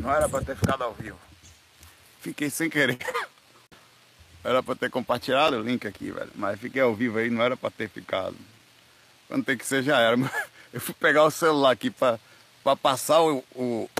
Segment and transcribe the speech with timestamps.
[0.00, 1.18] Não era pra ter ficado ao vivo.
[2.20, 2.98] Fiquei sem querer.
[4.42, 6.30] Era pra ter compartilhado o link aqui, velho.
[6.34, 8.34] Mas fiquei ao vivo aí, não era pra ter ficado.
[9.28, 10.16] Quando tem que ser, já era.
[10.72, 12.18] Eu fui pegar o celular aqui pra
[12.80, 13.90] passar o, o,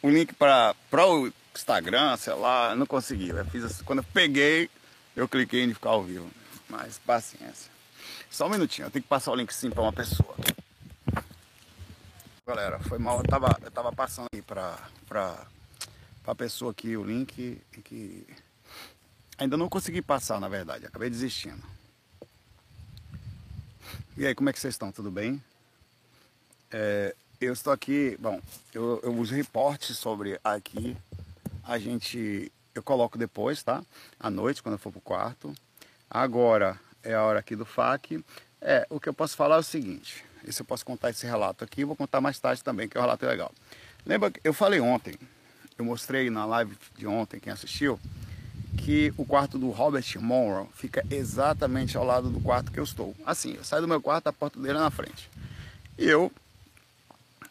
[0.00, 3.28] o link pra o Instagram, sei lá, não consegui.
[3.28, 4.70] Eu fiz assim, quando eu peguei,
[5.16, 6.30] eu cliquei em ficar ao vivo.
[6.68, 7.70] Mas paciência.
[8.30, 10.34] Só um minutinho, eu tenho que passar o link sim pra uma pessoa.
[12.46, 15.48] Galera, foi mal, eu tava, eu tava passando aí pra, pra,
[16.22, 18.24] pra pessoa aqui o link que
[19.36, 21.60] ainda não consegui passar, na verdade, acabei desistindo.
[24.16, 24.92] E aí, como é que vocês estão?
[24.92, 25.42] Tudo bem?
[26.70, 28.40] É, eu estou aqui, bom,
[28.72, 30.96] eu, eu os reportes sobre aqui,
[31.64, 33.82] a gente, eu coloco depois, tá?
[34.20, 35.52] À noite, quando eu for pro quarto.
[36.08, 38.24] Agora é a hora aqui do FAQ.
[38.60, 41.64] É, o que eu posso falar é o seguinte, esse eu posso contar esse relato
[41.64, 43.52] aqui, vou contar mais tarde também, que é um relato legal.
[44.04, 45.14] Lembra que eu falei ontem,
[45.76, 47.98] eu mostrei na live de ontem, quem assistiu,
[48.76, 53.14] que o quarto do Robert Monroe fica exatamente ao lado do quarto que eu estou.
[53.24, 55.28] Assim, eu saio do meu quarto, a porta dele é na frente.
[55.98, 56.30] E eu,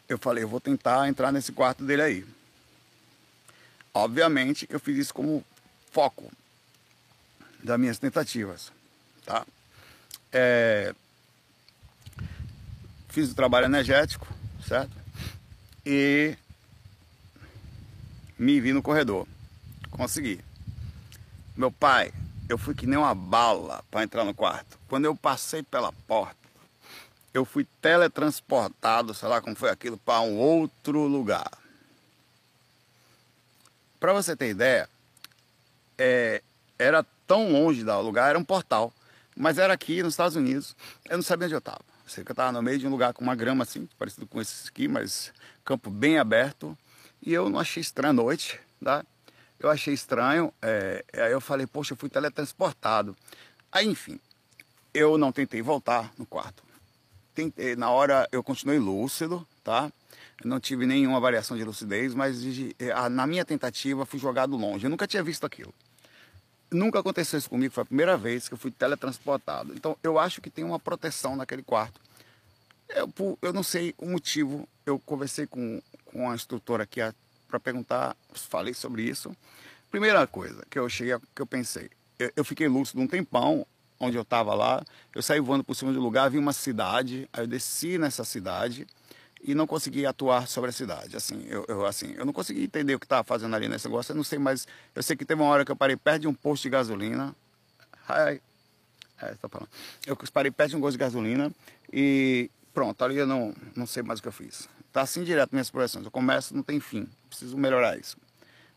[0.08, 2.26] eu falei, eu vou tentar entrar nesse quarto dele aí.
[3.92, 5.44] Obviamente, eu fiz isso como
[5.90, 6.30] foco
[7.62, 8.70] das minhas tentativas,
[9.24, 9.46] tá?
[10.32, 10.94] É,
[13.16, 14.26] fiz o trabalho energético,
[14.68, 14.94] certo?
[15.86, 16.36] E
[18.38, 19.26] me vi no corredor.
[19.90, 20.38] Consegui.
[21.56, 22.12] Meu pai,
[22.46, 24.78] eu fui que nem uma bala para entrar no quarto.
[24.86, 26.36] Quando eu passei pela porta,
[27.32, 31.50] eu fui teletransportado, sei lá como foi aquilo, para um outro lugar.
[33.98, 34.90] Para você ter ideia,
[35.96, 36.42] é,
[36.78, 38.92] era tão longe do lugar, era um portal,
[39.34, 40.76] mas era aqui nos Estados Unidos.
[41.08, 41.95] Eu não sabia onde eu estava.
[42.06, 44.40] Sei que eu estava no meio de um lugar com uma grama assim, parecido com
[44.40, 45.32] esse aqui, mas
[45.64, 46.78] campo bem aberto.
[47.20, 49.04] E eu não achei estranho à noite, tá?
[49.58, 53.16] Eu achei estranho, é, aí eu falei, poxa, eu fui teletransportado.
[53.72, 54.20] Aí, enfim,
[54.94, 56.62] eu não tentei voltar no quarto.
[57.34, 59.90] Tentei, na hora eu continuei lúcido, tá?
[60.44, 62.42] Não tive nenhuma variação de lucidez, mas
[63.10, 64.84] na minha tentativa fui jogado longe.
[64.84, 65.74] Eu nunca tinha visto aquilo.
[66.70, 69.72] Nunca aconteceu isso comigo, foi a primeira vez que eu fui teletransportado.
[69.74, 72.00] Então eu acho que tem uma proteção naquele quarto.
[72.88, 74.68] Eu, eu não sei o motivo.
[74.84, 77.00] Eu conversei com, com a instrutora aqui
[77.48, 79.34] para perguntar, falei sobre isso.
[79.90, 83.66] Primeira coisa que eu cheguei, que eu pensei, eu, eu fiquei lúcido um tempão
[83.98, 84.84] onde eu estava lá.
[85.14, 88.86] Eu saí voando por cima do lugar, vi uma cidade, aí eu desci nessa cidade
[89.46, 91.16] e não consegui atuar sobre a cidade.
[91.16, 94.10] Assim, eu, eu assim, eu não consegui entender o que estava fazendo ali nesse negócio.
[94.10, 96.28] Eu não sei, mas eu sei que teve uma hora que eu parei perto de
[96.28, 97.34] um posto de gasolina.
[98.08, 98.42] Ai,
[99.22, 99.68] é, tá falando.
[100.04, 101.52] Eu parei perto de um gosto de gasolina
[101.92, 104.68] e pronto, ali eu não, não sei mais o que eu fiz.
[104.92, 106.04] Tá assim direto minhas projeções.
[106.04, 107.08] Eu começo, não tem fim.
[107.28, 108.16] Preciso melhorar isso.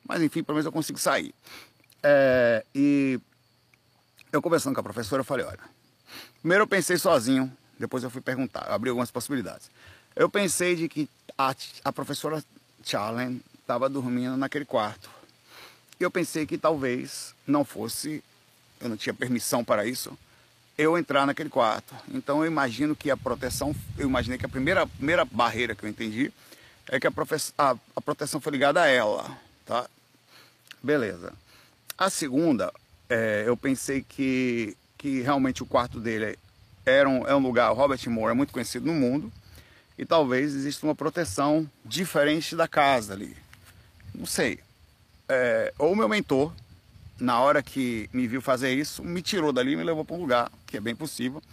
[0.07, 1.33] Mas enfim, pelo menos eu consigo sair.
[2.03, 3.19] É, e
[4.31, 5.59] eu conversando com a professora, eu falei, olha,
[6.41, 9.71] primeiro eu pensei sozinho, depois eu fui perguntar, eu abri algumas possibilidades.
[10.19, 12.43] Eu pensei de que a, a professora
[12.83, 15.09] Charlen estava dormindo naquele quarto.
[15.97, 18.21] Eu pensei que talvez não fosse,
[18.81, 20.19] eu não tinha permissão para isso,
[20.77, 21.95] eu entrar naquele quarto.
[22.13, 25.89] Então eu imagino que a proteção, eu imaginei que a primeira, primeira barreira que eu
[25.89, 26.33] entendi
[26.89, 27.13] é que a,
[27.57, 29.89] a, a proteção foi ligada a ela, tá?
[30.83, 31.31] Beleza.
[31.97, 32.73] A segunda,
[33.09, 36.37] é, eu pensei que, que realmente o quarto dele
[36.85, 39.31] era um, é um lugar, Robert Moore é muito conhecido no mundo,
[39.99, 43.35] e talvez exista uma proteção diferente da casa ali.
[44.15, 44.59] Não sei.
[45.27, 46.53] É, ou meu mentor,
[47.19, 50.21] na hora que me viu fazer isso, me tirou dali e me levou para um
[50.21, 51.43] lugar, que é bem possível.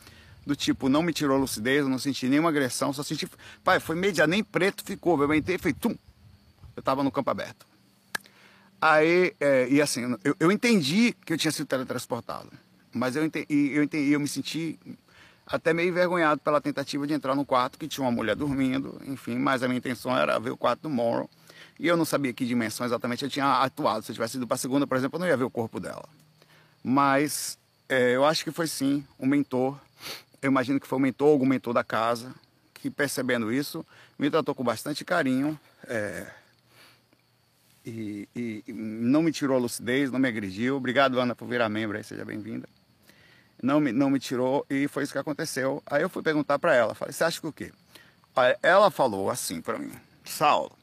[0.46, 3.28] Do tipo, não me tirou lucidez, eu não senti nenhuma agressão, só senti.
[3.64, 5.20] Pai, foi media, nem preto ficou.
[5.20, 5.96] Eu entrei e falei, tum!
[6.76, 7.66] Eu estava no campo aberto.
[8.80, 12.52] Aí, é, e assim, eu, eu, entendi que eu tinha sido teletransportado.
[12.92, 14.78] Mas eu entendi, eu, entendi, eu me senti
[15.46, 19.36] até meio envergonhado pela tentativa de entrar no quarto que tinha uma mulher dormindo, enfim,
[19.36, 21.30] mas a minha intenção era ver o quarto do Morrow.
[21.78, 24.04] E eu não sabia que dimensão exatamente eu tinha atuado.
[24.04, 25.78] Se eu tivesse ido para a segunda, por exemplo, eu não ia ver o corpo
[25.78, 26.08] dela.
[26.82, 27.58] Mas
[27.88, 29.78] é, eu acho que foi sim um mentor.
[30.42, 32.34] Eu imagino que foi o mentor, algum mentor da casa,
[32.74, 33.84] que percebendo isso,
[34.18, 35.58] me tratou com bastante carinho.
[35.86, 36.26] É,
[37.84, 40.76] e, e, e, não me tirou a lucidez, não me agrediu.
[40.76, 42.68] Obrigado, Ana, por virar membro aí, seja bem-vinda.
[43.62, 45.82] Não me, não me tirou e foi isso que aconteceu.
[45.86, 47.72] Aí eu fui perguntar para ela, falei, você acha que o quê?
[48.62, 49.92] Ela falou assim para mim,
[50.24, 50.76] Saulo,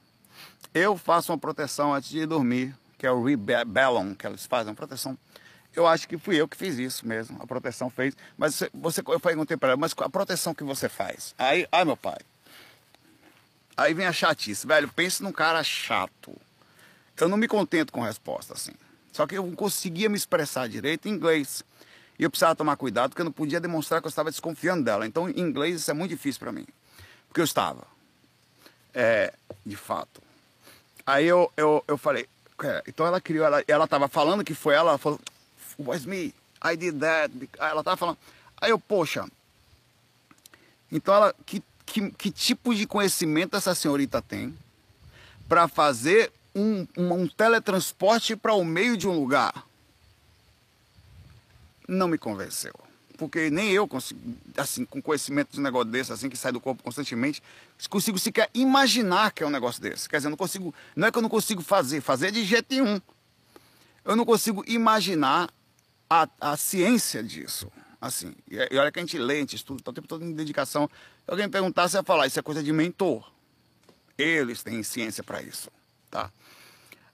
[0.74, 4.76] eu faço uma proteção antes de dormir, que é o Rebellon, que eles fazem, uma
[4.76, 5.18] proteção.
[5.76, 8.16] Eu acho que fui eu que fiz isso mesmo, a proteção fez.
[8.38, 11.36] Mas você, você eu perguntei para ela, mas a proteção que você faz?
[11.38, 12.20] Aí, ai meu pai.
[13.76, 16.36] Aí vem a chatice, velho, pense num cara chato.
[17.20, 18.74] eu não me contento com resposta assim.
[19.12, 21.64] Só que eu não conseguia me expressar direito em inglês.
[22.18, 25.06] E eu precisava tomar cuidado porque eu não podia demonstrar que eu estava desconfiando dela.
[25.06, 26.66] Então, em inglês, isso é muito difícil para mim.
[27.28, 27.86] Porque eu estava.
[28.94, 29.34] É,
[29.66, 30.22] de fato.
[31.06, 32.28] Aí eu, eu, eu falei,
[32.88, 35.20] então ela criou, ela, ela falando que foi ela, ela falou,
[35.80, 36.34] was me,
[36.64, 37.34] I did that.
[37.60, 38.18] Aí ela tava falando.
[38.62, 39.28] Aí eu, poxa,
[40.92, 44.58] então ela, que, que, que tipo de conhecimento essa senhorita tem
[45.50, 49.66] para fazer um, um, um teletransporte para o meio de um lugar?
[51.88, 52.74] Não me convenceu
[53.18, 54.20] porque nem eu consigo,
[54.58, 57.42] assim, com conhecimento de um negócio desse, assim, que sai do corpo constantemente,
[57.90, 60.10] consigo sequer imaginar que é um negócio desse.
[60.10, 62.66] Quer dizer, eu não consigo, não é que eu não consigo fazer, fazer de jeito
[62.70, 63.00] nenhum.
[64.04, 65.50] Eu não consigo imaginar
[66.10, 67.72] a, a ciência disso.
[68.02, 70.34] Assim, e, olha que a gente lê, a gente estuda, tá o tempo todo em
[70.34, 70.90] dedicação.
[71.24, 73.32] Se alguém perguntar, você vai falar, isso é coisa de mentor.
[74.18, 75.72] Eles têm ciência para isso,
[76.12, 76.30] tá?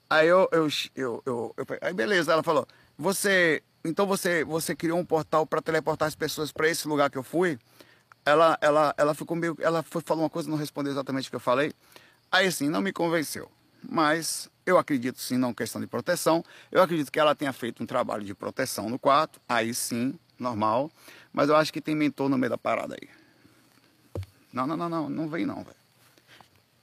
[0.08, 2.66] Aí eu, eu, eu, eu, eu, aí beleza, ela falou,
[2.98, 7.18] você então você, você criou um portal para teleportar as pessoas para esse lugar que
[7.18, 7.58] eu fui.
[8.24, 11.36] Ela, ela, ela ficou meio, ela foi falou uma coisa, não respondeu exatamente o que
[11.36, 11.72] eu falei.
[12.30, 13.50] Aí sim, não me convenceu.
[13.82, 16.44] Mas eu acredito sim, não questão de proteção.
[16.70, 19.40] Eu acredito que ela tenha feito um trabalho de proteção no quarto.
[19.48, 20.90] Aí sim, normal.
[21.32, 23.08] Mas eu acho que tem mentor no meio da parada aí.
[24.52, 25.80] Não, não, não, não, não vem não, velho.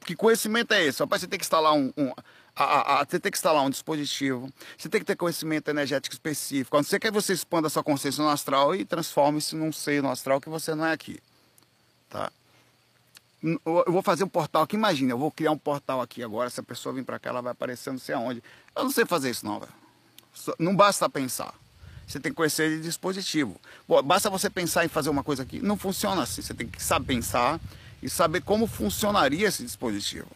[0.05, 1.05] Que conhecimento é esse?
[1.05, 2.11] Para você ter que instalar um, um
[2.57, 6.15] a, a, a, você tem que instalar um dispositivo, você tem que ter conhecimento energético
[6.15, 6.71] específico.
[6.71, 10.09] Quando você quer você expanda a sua consciência no astral e transforme-se num ser no
[10.09, 11.19] astral que você não é aqui.
[12.09, 12.31] Tá?
[13.43, 16.59] Eu vou fazer um portal aqui, imagina, eu vou criar um portal aqui agora, se
[16.59, 18.41] a pessoa vir para cá, ela vai aparecer não sei aonde.
[18.75, 19.71] Eu não sei fazer isso não, velho.
[20.57, 21.53] Não basta pensar.
[22.07, 23.59] Você tem que conhecer de dispositivo.
[23.87, 25.59] Bom, basta você pensar em fazer uma coisa aqui.
[25.59, 26.41] Não funciona assim.
[26.41, 27.59] Você tem que saber pensar
[28.01, 30.27] e saber como funcionaria esse dispositivo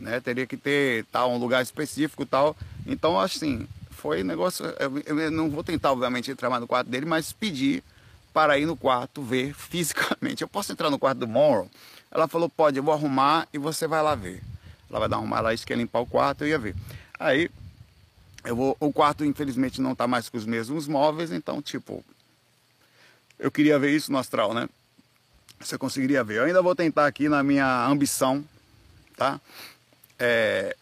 [0.00, 0.20] né?
[0.20, 2.56] Teria que ter tal um lugar específico tal.
[2.86, 4.64] Então assim, foi negócio.
[4.78, 7.84] Eu, eu não vou tentar obviamente entrar mais no quarto dele, mas pedir
[8.32, 10.42] para ir no quarto ver fisicamente.
[10.42, 11.68] Eu posso entrar no quarto do Monroe?
[12.10, 14.42] Ela falou pode, eu vou arrumar e você vai lá ver.
[14.88, 16.74] Ela vai dar uma arrumar lá, isso quer limpar o quarto, eu ia ver.
[17.18, 17.48] Aí
[18.44, 22.04] eu vou, o quarto infelizmente não está mais com os mesmos móveis, então tipo,
[23.38, 24.68] eu queria ver isso no astral, né?
[25.60, 26.38] Você conseguiria ver.
[26.38, 28.42] Eu ainda vou tentar aqui na minha ambição,
[29.16, 29.38] tá?
[30.20, 30.76] É,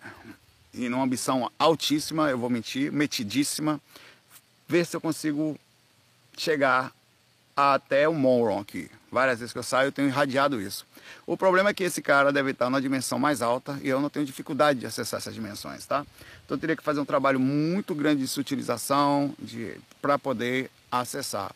[0.75, 3.81] em uma ambição altíssima, eu vou mentir, metidíssima,
[4.67, 5.56] ver se eu consigo
[6.37, 6.93] chegar
[7.56, 8.90] até o Monron aqui.
[9.11, 10.85] Várias vezes que eu saio, eu tenho irradiado isso.
[11.26, 14.11] O problema é que esse cara deve estar numa dimensão mais alta e eu não
[14.11, 16.05] tenho dificuldade de acessar essas dimensões, tá?
[16.44, 19.34] Então eu teria que fazer um trabalho muito grande de sutilização
[20.02, 21.55] para poder acessar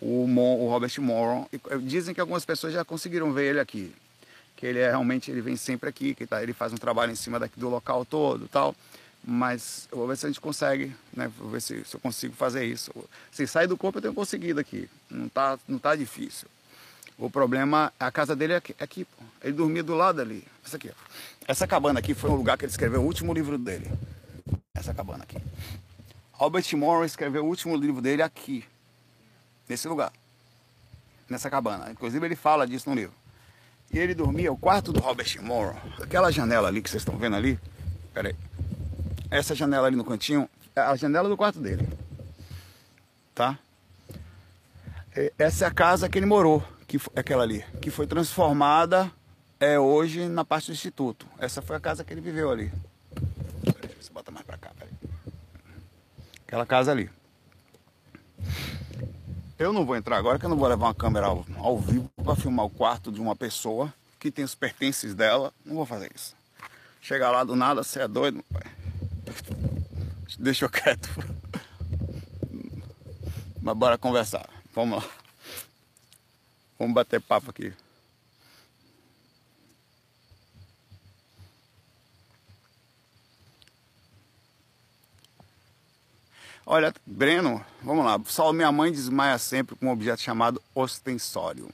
[0.00, 1.48] o, Mon, o Robert Moron.
[1.82, 3.92] Dizem que algumas pessoas já conseguiram ver ele aqui
[4.62, 7.16] que ele é realmente ele vem sempre aqui, que tá, ele faz um trabalho em
[7.16, 8.76] cima daqui do local todo, tal.
[9.24, 11.28] Mas eu vou ver se a gente consegue, né?
[11.36, 12.92] Vou ver se, se eu consigo fazer isso.
[13.32, 14.88] Se sair do corpo eu tenho conseguido aqui.
[15.10, 16.46] Não tá, não tá difícil.
[17.18, 19.04] O problema, a casa dele é aqui, é aqui.
[19.42, 20.44] Ele dormia do lado ali.
[20.64, 20.94] Essa aqui, ó.
[21.48, 23.90] Essa cabana aqui foi o lugar que ele escreveu o último livro dele.
[24.76, 25.38] Essa cabana aqui.
[26.30, 28.64] Robert Morrow escreveu o último livro dele aqui.
[29.68, 30.12] Nesse lugar.
[31.28, 31.90] Nessa cabana.
[31.90, 33.21] Inclusive ele fala disso no livro.
[33.92, 37.36] E ele dormia, o quarto do Robert Morrow, aquela janela ali que vocês estão vendo
[37.36, 37.60] ali,
[38.14, 38.34] peraí,
[39.30, 41.86] essa janela ali no cantinho, é a janela do quarto dele,
[43.34, 43.58] tá?
[45.38, 49.12] Essa é a casa que ele morou, que foi aquela ali, que foi transformada
[49.60, 51.26] é, hoje na parte do instituto.
[51.38, 52.72] Essa foi a casa que ele viveu ali.
[53.62, 54.92] Peraí, você bota mais pra cá, peraí.
[56.46, 57.10] Aquela casa ali.
[59.58, 62.10] Eu não vou entrar agora, que eu não vou levar uma câmera ao, ao vivo
[62.24, 65.52] para filmar o quarto de uma pessoa que tem os pertences dela.
[65.64, 66.34] Não vou fazer isso.
[67.00, 68.70] Chegar lá do nada, você é doido, meu pai.
[70.38, 71.08] Deixa eu quieto.
[73.60, 74.48] Mas bora conversar.
[74.74, 75.10] Vamos lá.
[76.78, 77.72] Vamos bater papo aqui.
[86.74, 88.18] Olha, Breno, vamos lá.
[88.24, 91.68] Só minha mãe desmaia sempre com um objeto chamado ostensório.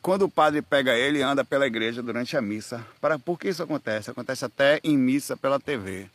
[0.00, 2.82] Quando o padre pega ele, anda pela igreja durante a missa.
[2.98, 4.10] Para por que isso acontece?
[4.10, 6.08] Acontece até em missa pela TV.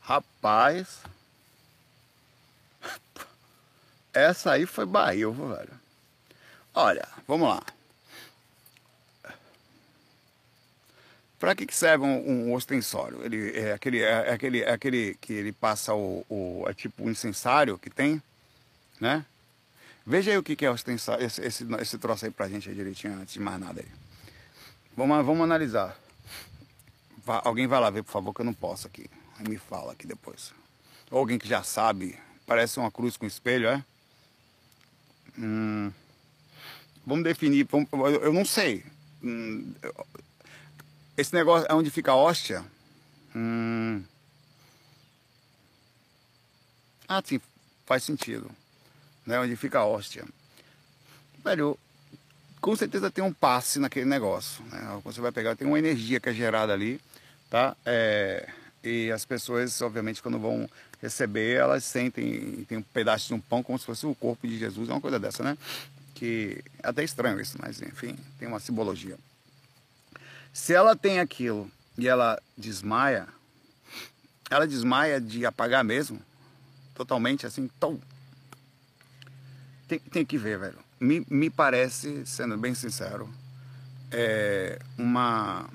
[0.00, 1.00] Rapaz,
[4.14, 5.72] essa aí foi Bahia, velho.
[6.72, 7.64] Olha, vamos lá.
[11.38, 13.22] Para que, que serve um, um, ostensório?
[13.24, 17.04] Ele é aquele, é, é, aquele, é aquele que ele passa o, o é tipo
[17.04, 18.22] um incensário que tem,
[19.00, 19.24] né?
[20.06, 22.74] Veja aí o que, que é ostensório, esse, esse, esse troço aí pra gente aí
[22.74, 23.88] direitinho, antes de mais nada aí.
[24.96, 25.98] Vamos, vamos analisar.
[27.24, 29.10] Vá, alguém vai lá ver, por favor, que eu não posso aqui.
[29.48, 30.52] Me fala aqui depois.
[31.10, 32.18] Ou alguém que já sabe.
[32.46, 33.84] Parece uma cruz com espelho, é?
[35.38, 35.90] Hum,
[37.04, 37.66] vamos definir.
[37.70, 37.88] Vamos,
[38.22, 38.84] eu não sei.
[39.22, 39.74] Hum,
[41.16, 42.64] esse negócio é onde fica a hóstia.
[43.34, 44.02] Hum,
[47.08, 47.40] ah, sim,
[47.86, 48.50] faz sentido.
[49.26, 49.38] Né?
[49.38, 50.24] Onde fica a hóstia.
[51.44, 51.78] Velho,
[52.60, 54.64] com certeza tem um passe naquele negócio.
[54.66, 55.00] Né?
[55.04, 57.00] Você vai pegar, tem uma energia que é gerada ali,
[57.50, 57.76] tá?
[57.84, 58.48] É,
[58.82, 60.68] e as pessoas, obviamente, quando vão
[61.00, 64.58] receber, elas sentem, tem um pedaço de um pão como se fosse o corpo de
[64.58, 65.58] Jesus, é uma coisa dessa, né?
[66.14, 69.18] Que é até estranho isso, mas enfim, tem uma simbologia.
[70.54, 73.28] Se ela tem aquilo e ela desmaia,
[74.48, 76.18] ela desmaia de apagar mesmo,
[76.94, 77.68] totalmente assim.
[79.86, 83.28] Tem, tem que ver, velho me, me parece, sendo bem sincero,
[84.10, 85.68] é uma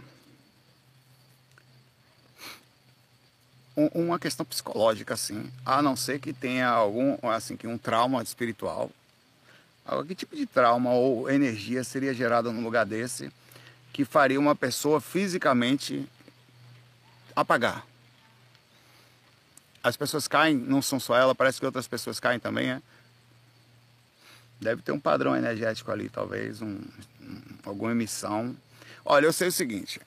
[3.94, 8.92] uma questão psicológica assim, a não ser que tenha algum assim que um trauma espiritual.
[10.06, 13.32] Que tipo de trauma ou energia seria gerada num lugar desse
[13.94, 16.08] que faria uma pessoa fisicamente
[17.36, 17.86] apagar?
[19.84, 22.82] As pessoas caem, não são só ela, parece que outras pessoas caem também, é?
[24.60, 26.82] Deve ter um padrão energético ali, talvez, um,
[27.22, 28.56] um, alguma emissão.
[29.06, 30.02] Olha, eu sei o seguinte,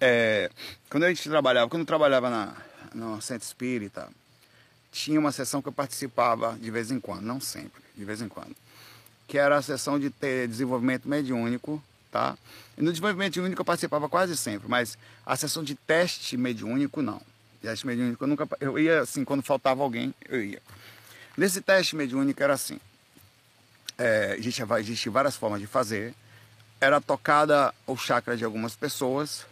[0.00, 0.50] é,
[0.88, 2.56] quando a gente trabalhava, quando eu trabalhava na,
[2.94, 4.08] no centro espírita,
[4.90, 8.28] tinha uma sessão que eu participava de vez em quando, não sempre, de vez em
[8.28, 8.56] quando,
[9.28, 10.10] que era a sessão de
[10.48, 12.36] desenvolvimento mediúnico, tá?
[12.76, 17.20] E no desenvolvimento mediúnico eu participava quase sempre, mas a sessão de teste mediúnico não.
[17.62, 20.62] Teste mediúnico eu nunca, eu ia assim, quando faltava alguém, eu ia.
[21.36, 22.80] Nesse teste mediúnico era assim,
[24.00, 24.38] é,
[25.10, 26.14] várias formas de fazer.
[26.80, 29.44] Era tocada o chakra de algumas pessoas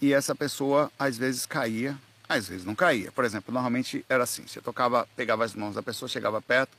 [0.00, 1.96] e essa pessoa às vezes caía,
[2.26, 3.12] às vezes não caía.
[3.12, 6.74] Por exemplo, normalmente era assim: você tocava, pegava as mãos da pessoa, chegava perto,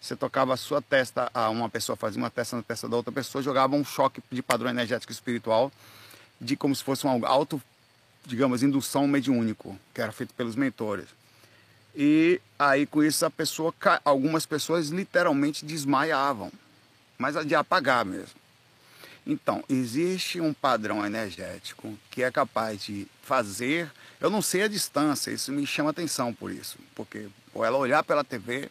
[0.00, 3.12] você tocava a sua testa a uma pessoa, fazia uma testa na testa da outra
[3.12, 5.72] pessoa, jogava um choque de padrão energético espiritual,
[6.40, 7.60] de como se fosse um auto,
[8.26, 11.06] digamos, indução mediúnico, que era feito pelos mentores.
[11.94, 13.72] E aí com isso a pessoa,
[14.04, 16.52] algumas pessoas literalmente desmaiavam,
[17.16, 18.44] mas de apagar mesmo.
[19.26, 25.30] Então, existe um padrão energético que é capaz de fazer, eu não sei a distância,
[25.30, 28.68] isso me chama atenção por isso, porque ou ela olhar pela TV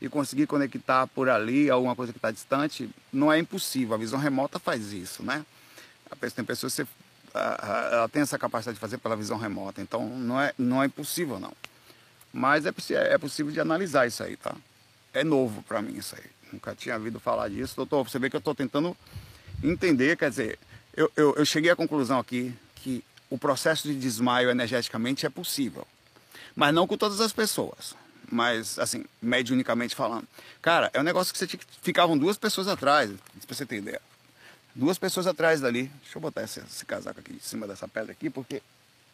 [0.00, 4.18] e conseguir conectar por ali alguma coisa que está distante, não é impossível, a visão
[4.18, 5.44] remota faz isso, né?
[6.34, 6.86] Tem pessoas que
[7.34, 11.38] ela tem essa capacidade de fazer pela visão remota, então não é, não é impossível
[11.38, 11.52] não.
[12.32, 14.54] Mas é, é possível de analisar isso aí, tá?
[15.12, 16.24] É novo para mim isso aí.
[16.52, 17.76] Nunca tinha ouvido falar disso.
[17.76, 18.96] Doutor, você vê que eu estou tentando
[19.62, 20.58] entender, quer dizer,
[20.96, 25.86] eu, eu, eu cheguei à conclusão aqui que o processo de desmaio energeticamente é possível.
[26.54, 27.94] Mas não com todas as pessoas.
[28.30, 30.28] Mas, assim, mediunicamente falando.
[30.60, 31.60] Cara, é um negócio que você tinha.
[31.82, 34.02] Ficavam duas pessoas atrás, pra você ter ideia.
[34.74, 35.90] Duas pessoas atrás dali.
[36.02, 38.62] Deixa eu botar esse, esse casaco aqui em cima dessa pedra aqui, porque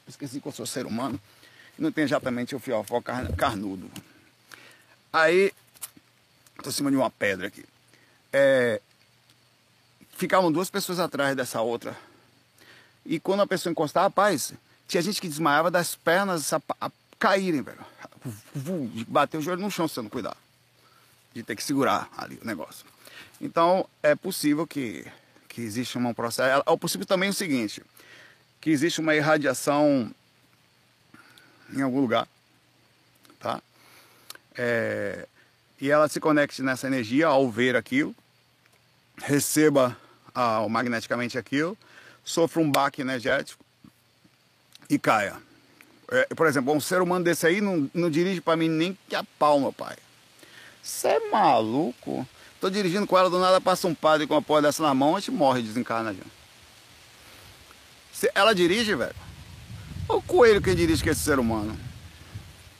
[0.08, 1.20] esqueci que eu sou ser humano
[1.78, 3.00] não tem exatamente o fiofó
[3.36, 3.90] carnudo.
[5.12, 5.52] Aí,
[6.56, 7.64] estou em cima de uma pedra aqui.
[8.32, 8.80] É,
[10.16, 11.96] ficavam duas pessoas atrás dessa outra.
[13.04, 14.52] E quando a pessoa encostava, rapaz,
[14.88, 17.84] tinha gente que desmaiava das pernas a, a caírem, velho.
[19.08, 20.36] Bater o joelho no chão se você não cuidar.
[21.34, 22.86] De ter que segurar ali o negócio.
[23.40, 25.04] Então, é possível que,
[25.48, 26.62] que exista um processo.
[26.66, 27.82] É possível também o seguinte:
[28.60, 30.10] que existe uma irradiação
[31.72, 32.28] em algum lugar,
[33.40, 33.60] tá?
[34.56, 35.26] É,
[35.80, 38.14] e ela se conecte nessa energia ao ver aquilo,
[39.18, 39.96] receba
[40.34, 41.76] ah, magneticamente aquilo,
[42.24, 43.64] sofra um baque energético
[44.88, 45.36] e caia.
[46.10, 49.16] É, por exemplo, um ser humano desse aí não, não dirige para mim nem que
[49.16, 49.96] a pau, meu pai.
[50.82, 52.26] Você é maluco?
[52.60, 55.16] Tô dirigindo com ela, do nada passa um padre com uma porra dessa na mão,
[55.16, 56.14] a gente morre, desencarna.
[56.14, 56.24] Já.
[58.34, 59.14] Ela dirige, velho.
[60.08, 61.78] O coelho que dirige que esse ser humano.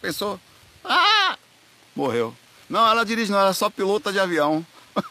[0.01, 0.39] Pensou?
[0.85, 1.39] Ah!
[1.95, 2.35] Morreu.
[2.69, 4.67] Não, ela dirige não, ela é só pilota de avião.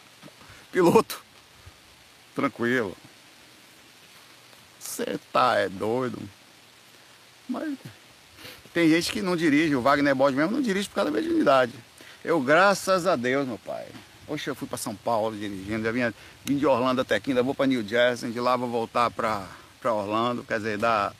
[0.70, 1.22] Piloto.
[2.34, 2.96] Tranquilo.
[4.78, 6.18] Você tá é doido.
[7.48, 7.76] Mas
[8.74, 11.72] tem gente que não dirige, o Wagner Bode mesmo não dirige por causa da mediunidade.
[12.24, 13.86] Eu, graças a Deus, meu pai.
[14.26, 16.12] Hoje eu fui para São Paulo dirigindo, já vinha,
[16.44, 19.46] vim de Orlando até aqui, ainda vou para New Jersey, de lá vou voltar para
[19.84, 21.12] Orlando, quer dizer, dá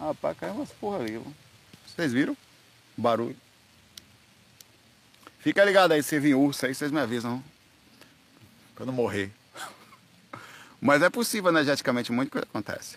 [0.00, 1.22] Rapaz, caiu umas porra ali.
[1.86, 2.36] Vocês viram?
[2.96, 3.36] Barulho.
[5.38, 7.44] Fica ligado aí, se vir urso aí, vocês me avisam.
[8.74, 9.30] Pra não morrer.
[10.80, 12.96] Mas é possível energeticamente, muita coisa acontece.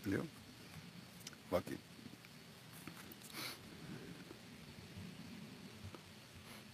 [0.00, 0.24] Entendeu?
[1.56, 1.76] Aqui.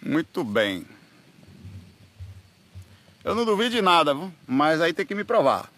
[0.00, 0.87] Muito bem.
[3.25, 4.14] Eu não duvido de nada,
[4.47, 5.70] mas aí tem que me provar.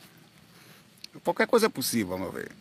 [1.24, 2.52] Qualquer coisa é possível, meu ver.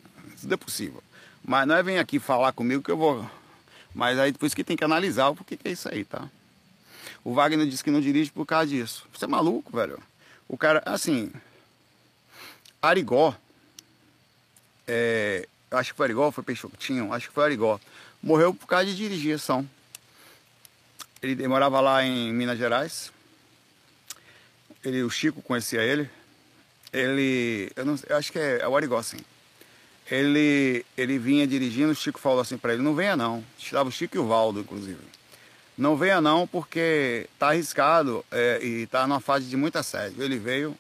[0.41, 1.03] Tudo é possível.
[1.43, 3.29] Mas não é vir aqui falar comigo que eu vou.
[3.93, 6.29] Mas aí depois que tem que analisar o porquê que é isso aí, tá?
[7.23, 9.05] O Wagner disse que não dirige por causa disso.
[9.13, 10.01] Você é maluco, velho?
[10.47, 11.31] O cara, assim.
[12.81, 13.35] Arigó.
[14.87, 17.79] É, acho que foi Arigó, foi Peixotinho, acho que foi Arigó.
[18.21, 19.67] Morreu por causa de dirigir ação.
[21.21, 23.11] Ele morava lá em Minas Gerais.
[24.83, 26.09] Ele, o Chico conhecia ele.
[26.93, 29.19] Ele, eu, não, eu acho que é, é o Arigó, sim.
[30.09, 33.43] Ele, ele vinha dirigindo, o Chico falou assim para ele, não venha não.
[33.57, 34.99] Estava o Chico e o Valdo, inclusive.
[35.77, 40.23] Não venha não, porque tá arriscado é, e tá numa fase de muito assédio.
[40.23, 40.75] Ele veio,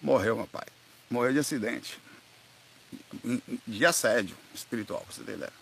[0.00, 0.66] morreu, meu pai.
[1.10, 1.98] Morreu de acidente.
[3.66, 5.52] De assédio espiritual, pra você ter ideia.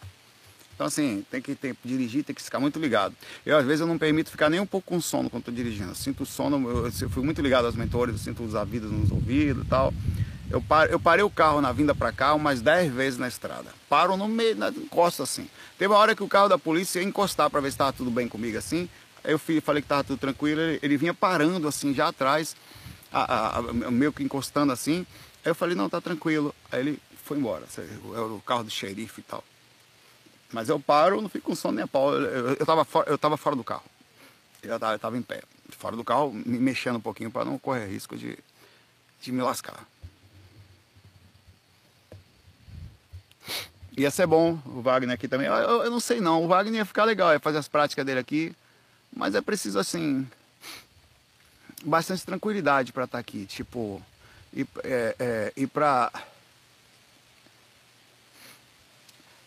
[0.74, 3.14] Então assim, tem que ter, dirigir, tem que ficar muito ligado.
[3.44, 5.90] Eu às vezes eu não permito ficar nem um pouco com sono quando estou dirigindo.
[5.90, 9.10] Eu sinto sono, eu, eu fui muito ligado aos mentores, eu sinto os avisos nos
[9.10, 9.92] ouvidos e tal.
[10.50, 13.70] Eu, par, eu parei o carro na vinda para cá umas 10 vezes na estrada.
[13.88, 15.46] Paro no meio, na encosta assim.
[15.78, 18.10] Teve uma hora que o carro da polícia ia encostar para ver se estava tudo
[18.10, 18.88] bem comigo assim.
[19.22, 22.56] Eu fui, falei que estava tudo tranquilo, ele, ele, vinha parando assim já atrás,
[23.12, 25.06] a, a, a, meio que encostando assim.
[25.44, 26.54] Aí eu falei, não, tá tranquilo.
[26.72, 26.98] Aí ele
[27.30, 29.44] foi embora, é o carro do xerife e tal.
[30.52, 32.12] Mas eu paro, não fico com sono nem a pau.
[32.12, 33.84] Eu, eu, eu, tava, fora, eu tava fora do carro.
[34.60, 37.56] Eu tava, eu tava em pé, fora do carro, me mexendo um pouquinho para não
[37.56, 38.36] correr risco de,
[39.22, 39.86] de me lascar.
[43.96, 45.46] Ia ser bom o Wagner aqui também.
[45.46, 48.04] Eu, eu, eu, não sei não, o Wagner ia ficar legal, ia fazer as práticas
[48.04, 48.52] dele aqui.
[49.14, 50.26] Mas é preciso assim.
[51.84, 53.46] Bastante tranquilidade para estar tá aqui.
[53.46, 54.02] Tipo,
[54.52, 56.10] ir, é, é, ir pra.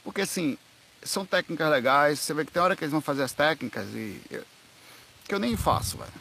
[0.03, 0.57] Porque assim,
[1.03, 2.19] são técnicas legais.
[2.19, 4.19] Você vê que tem hora que eles vão fazer as técnicas e.
[5.27, 6.11] que eu nem faço, velho.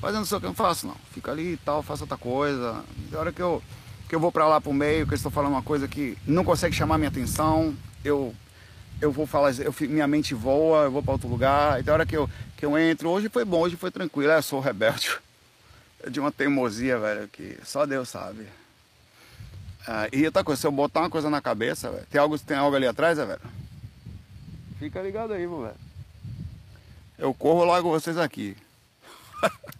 [0.00, 0.96] Fazendo só que eu não faço, não.
[1.12, 2.84] Fico ali e tal, faço outra coisa.
[3.10, 3.62] Tem hora que eu,
[4.08, 6.44] que eu vou para lá pro meio, que eles estão falando uma coisa que não
[6.44, 8.34] consegue chamar minha atenção, eu
[9.00, 11.80] eu vou falar, eu, minha mente voa, eu vou para outro lugar.
[11.80, 14.32] E tem hora que eu, que eu entro, hoje foi bom, hoje foi tranquilo.
[14.32, 15.10] É, eu sou rebelde.
[16.00, 18.46] É de uma teimosia, velho, que só Deus sabe.
[19.90, 22.58] Ah, e outra coisa, se eu botar uma coisa na cabeça, velho, tem algo, tem
[22.58, 23.40] algo ali atrás, velho?
[24.78, 25.74] Fica ligado aí, velho.
[27.16, 28.54] Eu corro logo vocês aqui.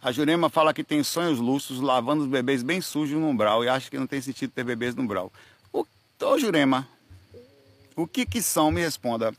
[0.00, 3.68] A Jurema fala que tem sonhos lúcidos lavando os bebês bem sujos no umbral e
[3.68, 5.30] acha que não tem sentido ter bebês no umbral.
[5.70, 5.86] O,
[6.22, 6.88] ô Jurema,
[7.96, 8.70] o que que são?
[8.70, 9.34] Me responda.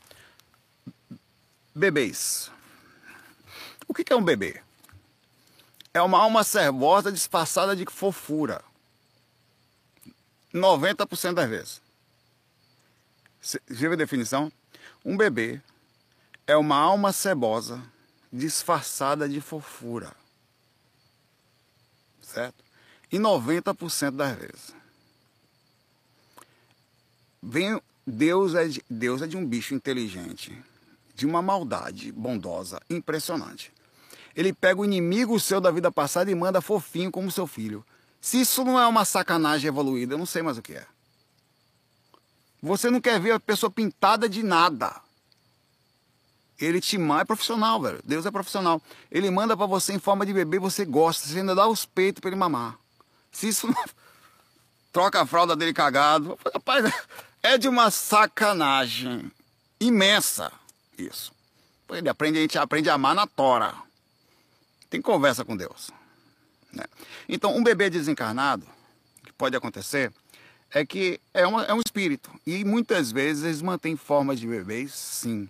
[1.74, 2.50] Bebês.
[3.86, 4.62] O que que é um bebê?
[5.92, 8.62] É uma alma servosa disfarçada de fofura.
[10.52, 11.82] 90% das vezes.
[13.66, 14.50] Viu a definição?
[15.04, 15.60] Um bebê
[16.46, 17.82] é uma alma cebosa
[18.32, 20.14] disfarçada de fofura
[22.34, 22.64] certo?
[23.10, 24.74] E 90% das vezes.
[27.42, 30.56] Vem, Deus, é de, Deus é de um bicho inteligente,
[31.14, 33.72] de uma maldade bondosa, impressionante.
[34.36, 37.84] Ele pega o inimigo seu da vida passada e manda fofinho como seu filho.
[38.20, 40.86] Se isso não é uma sacanagem evoluída, eu não sei mais o que é.
[42.62, 45.00] Você não quer ver a pessoa pintada de nada.
[46.58, 48.00] Ele te manda, é profissional, velho.
[48.04, 48.80] Deus é profissional.
[49.10, 52.20] Ele manda para você em forma de bebê, você gosta, você ainda dá os peitos
[52.20, 52.78] para ele mamar.
[53.30, 53.74] Se isso não...
[54.92, 56.84] troca a fralda dele cagado, rapaz,
[57.44, 59.30] é de uma sacanagem
[59.78, 60.50] imensa
[60.98, 61.30] isso.
[61.90, 63.74] Ele aprende, a gente aprende a amar na tora.
[64.88, 65.90] Tem conversa com Deus.
[66.72, 66.84] Né?
[67.28, 68.66] Então, um bebê desencarnado,
[69.22, 70.10] que pode acontecer,
[70.70, 72.30] é que é, uma, é um espírito.
[72.46, 75.48] E muitas vezes eles mantêm forma de bebês, sim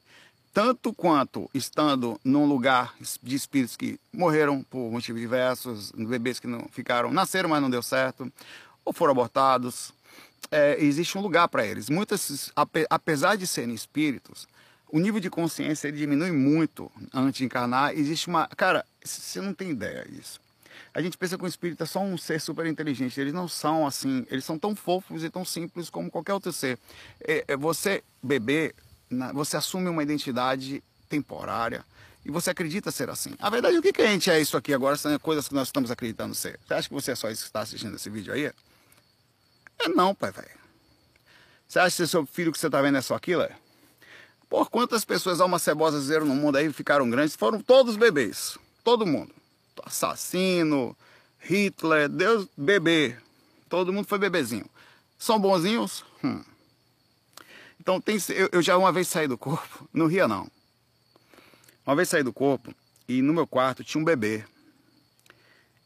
[0.54, 6.68] tanto quanto estando num lugar de espíritos que morreram por motivos diversos, bebês que não
[6.70, 8.32] ficaram, nasceram, mas não deu certo,
[8.84, 9.92] ou foram abortados,
[10.50, 11.88] é, existe um lugar para eles.
[11.88, 12.52] Muitas,
[12.88, 14.46] apesar de serem espíritos,
[14.88, 17.92] o nível de consciência diminui muito antes de encarnar.
[17.94, 18.46] Existe uma.
[18.48, 20.40] Cara, você não tem ideia disso.
[20.92, 23.20] A gente pensa que o espírito é só um ser super inteligente.
[23.20, 24.24] Eles não são assim.
[24.30, 26.78] Eles são tão fofos e tão simples como qualquer outro ser.
[27.20, 28.72] É, é você, bebê,
[29.32, 31.84] você assume uma identidade temporária
[32.24, 33.34] e você acredita ser assim.
[33.38, 34.96] A verdade, o que, que a gente é isso aqui agora?
[34.96, 36.58] São coisas que nós estamos acreditando ser.
[36.66, 38.50] Você acha que você é só isso que está assistindo esse vídeo aí?
[39.78, 40.48] É não, pai, velho.
[41.66, 43.42] Você acha que seu filho que você tá vendo é só aquilo?
[43.42, 43.56] É?
[44.48, 47.34] Por quantas pessoas almas cebosas viram no mundo aí ficaram grandes?
[47.34, 48.56] Foram todos bebês.
[48.84, 49.34] Todo mundo.
[49.84, 50.96] Assassino,
[51.40, 53.16] Hitler, Deus, bebê.
[53.68, 54.66] Todo mundo foi bebezinho.
[55.18, 56.04] São bonzinhos?
[56.22, 56.42] Hum.
[57.80, 60.48] Então tem, eu, eu, já uma vez saí do corpo, não ria não.
[61.86, 62.74] Uma vez saí do corpo
[63.08, 64.44] e no meu quarto tinha um bebê.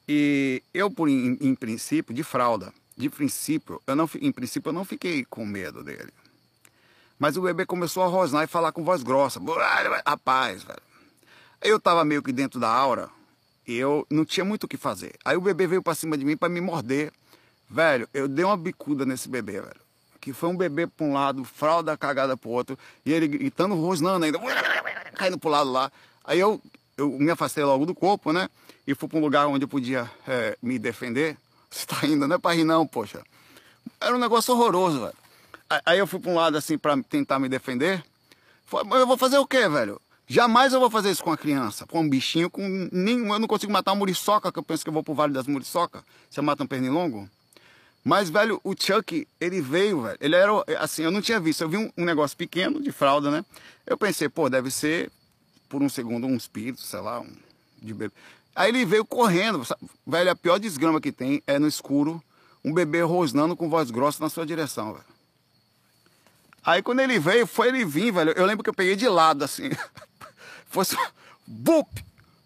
[0.08, 4.72] E eu, por em, em princípio, de fralda, de princípio, eu não, em princípio eu
[4.72, 6.12] não fiquei com medo dele.
[7.16, 9.40] Mas o bebê começou a rosnar e falar com voz grossa.
[10.04, 10.82] Rapaz, velho.
[11.62, 13.08] Eu tava meio que dentro da aura
[13.66, 15.14] e eu não tinha muito o que fazer.
[15.24, 17.12] Aí o bebê veio para cima de mim para me morder.
[17.70, 19.80] Velho, eu dei uma bicuda nesse bebê, velho.
[20.20, 24.24] Que foi um bebê para um lado, fralda cagada pro outro, e ele gritando, rosnando
[24.24, 24.38] ainda,
[25.14, 25.92] caindo pro lado lá.
[26.24, 26.60] Aí eu,
[26.96, 28.48] eu me afastei logo do corpo, né?
[28.86, 31.36] E fui para um lugar onde eu podia é, me defender.
[31.70, 33.22] Você tá indo, não é pra rir não, poxa.
[34.00, 35.14] Era um negócio horroroso, velho.
[35.84, 38.02] Aí eu fui para um lado assim para tentar me defender.
[38.86, 40.00] Mas eu vou fazer o quê, velho?
[40.26, 43.32] Jamais eu vou fazer isso com a criança, com um bichinho, com nenhum.
[43.32, 45.46] Eu não consigo matar uma muriçoca, que eu penso que eu vou pro Vale das
[45.46, 46.02] Muriçocas.
[46.28, 47.28] Você mata um pernilongo?
[48.04, 50.18] Mas, velho, o Chuck, ele veio, velho.
[50.20, 51.62] Ele era assim, eu não tinha visto.
[51.62, 53.44] Eu vi um, um, negócio pequeno de fralda, né?
[53.86, 55.10] Eu pensei, pô, deve ser
[55.68, 57.32] por um segundo um espírito, sei lá, um
[57.80, 58.14] de bebê.
[58.58, 59.62] Aí ele veio correndo,
[60.04, 60.30] velho.
[60.32, 62.20] A pior desgrama que tem é no escuro,
[62.64, 65.04] um bebê rosnando com voz grossa na sua direção, velho.
[66.64, 68.32] Aí quando ele veio, foi ele vir, velho.
[68.32, 69.70] Eu lembro que eu peguei de lado, assim.
[70.66, 70.96] Fosse
[71.46, 71.86] bup,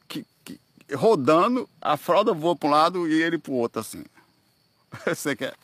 [0.06, 0.60] que, que,
[0.94, 4.04] rodando, a fralda voou para um lado e ele para o outro, assim.
[5.08, 5.54] Você quer?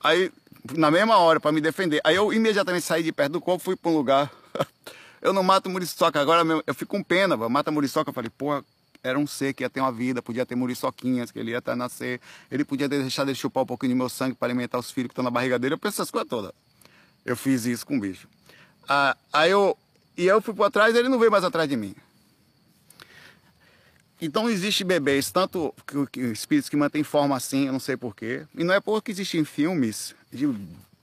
[0.00, 0.30] Aí,
[0.76, 2.00] na mesma hora, para me defender.
[2.04, 4.30] Aí eu imediatamente saí de perto do corpo, fui para um lugar.
[5.20, 8.10] eu não mato muriçoca, agora mesmo, eu fico com pena, mata muriçoca.
[8.10, 8.62] Eu falei, pô,
[9.02, 11.74] era um ser que ia ter uma vida, podia ter muriçoquinhas, que ele ia até
[11.74, 12.20] nascer.
[12.50, 15.12] Ele podia deixar de chupar um pouquinho do meu sangue para alimentar os filhos que
[15.12, 15.74] estão na barriga dele.
[15.74, 16.52] Eu penso essas coisas todas.
[17.24, 18.28] Eu fiz isso com o bicho.
[18.88, 19.76] Ah, aí eu.
[20.16, 21.94] E eu fui para trás ele não veio mais atrás de mim.
[24.20, 28.46] Então existe bebês, tanto que, que, espíritos que mantêm forma assim, eu não sei porquê.
[28.56, 30.48] E não é porque existem filmes de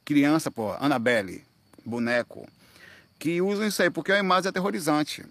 [0.04, 1.44] criança, pô, Annabelle,
[1.86, 2.48] boneco,
[3.20, 5.24] que usam isso aí, porque a imagem é aterrorizante.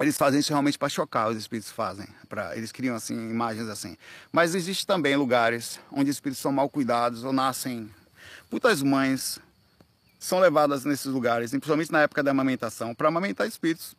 [0.00, 2.06] Eles fazem isso realmente para chocar, os espíritos fazem.
[2.54, 3.96] Eles criam assim imagens assim.
[4.32, 7.90] Mas existe também lugares onde espíritos são mal cuidados ou nascem.
[8.50, 9.38] Muitas mães
[10.18, 13.94] são levadas nesses lugares, principalmente na época da amamentação, para amamentar espíritos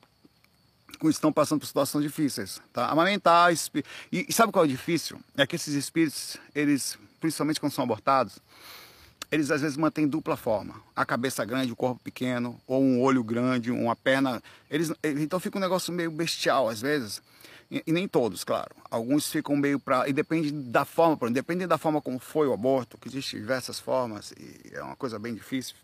[0.99, 2.87] que estão passando por situações difíceis, tá?
[2.87, 5.19] Amamentar e, e sabe qual é o difícil?
[5.37, 8.39] É que esses espíritos, eles, principalmente quando são abortados,
[9.31, 13.23] eles às vezes mantêm dupla forma, a cabeça grande, o corpo pequeno, ou um olho
[13.23, 17.21] grande, uma perna, eles então fica um negócio meio bestial às vezes.
[17.71, 18.75] E, e nem todos, claro.
[18.89, 22.97] Alguns ficam meio para e depende da forma, depende da forma como foi o aborto,
[22.97, 25.75] que existe diversas formas e é uma coisa bem difícil.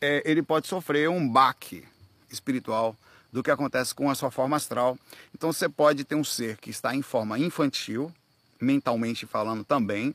[0.00, 1.82] É, ele pode sofrer um baque
[2.30, 2.96] espiritual
[3.32, 4.96] do que acontece com a sua forma astral.
[5.34, 8.12] Então você pode ter um ser que está em forma infantil,
[8.60, 10.14] mentalmente falando também,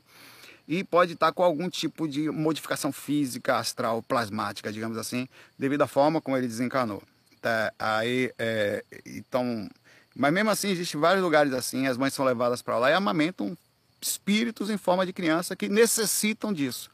[0.66, 5.86] e pode estar com algum tipo de modificação física, astral, plasmática, digamos assim, devido à
[5.86, 7.02] forma como ele desencarnou.
[7.40, 9.68] Tá, aí, é, então,
[10.16, 13.56] mas mesmo assim, existem vários lugares assim, as mães são levadas para lá e amamentam
[14.00, 16.90] espíritos em forma de criança que necessitam disso.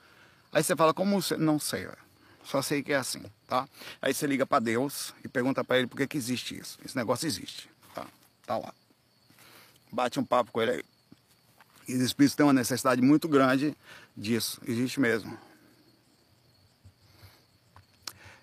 [0.52, 1.36] Aí você fala, como você?
[1.36, 1.86] Não sei,
[2.44, 3.68] só sei que é assim tá?
[4.00, 6.78] Aí você liga para Deus e pergunta para ele por que, que existe isso.
[6.84, 8.06] Esse negócio existe, tá?
[8.46, 8.72] Tá lá.
[9.90, 10.84] Bate um papo com ele aí.
[11.94, 13.76] Os espíritos têm uma necessidade muito grande
[14.16, 15.36] disso, existe mesmo.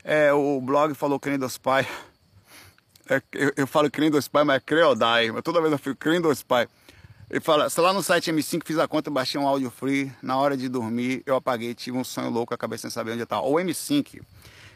[0.04, 1.86] É, o blog falou crendo dos pai.
[3.10, 5.32] É, eu, eu, falo crendo dos pai, mas é creodai.
[5.32, 6.68] Mas toda vez eu fico crendo dos pai.
[7.30, 10.10] Ele fala, lá no site M5, fiz a conta, baixei um áudio free.
[10.22, 13.42] Na hora de dormir, eu apaguei, tive um sonho louco, acabei sem saber onde estava.
[13.42, 14.22] Ou M5,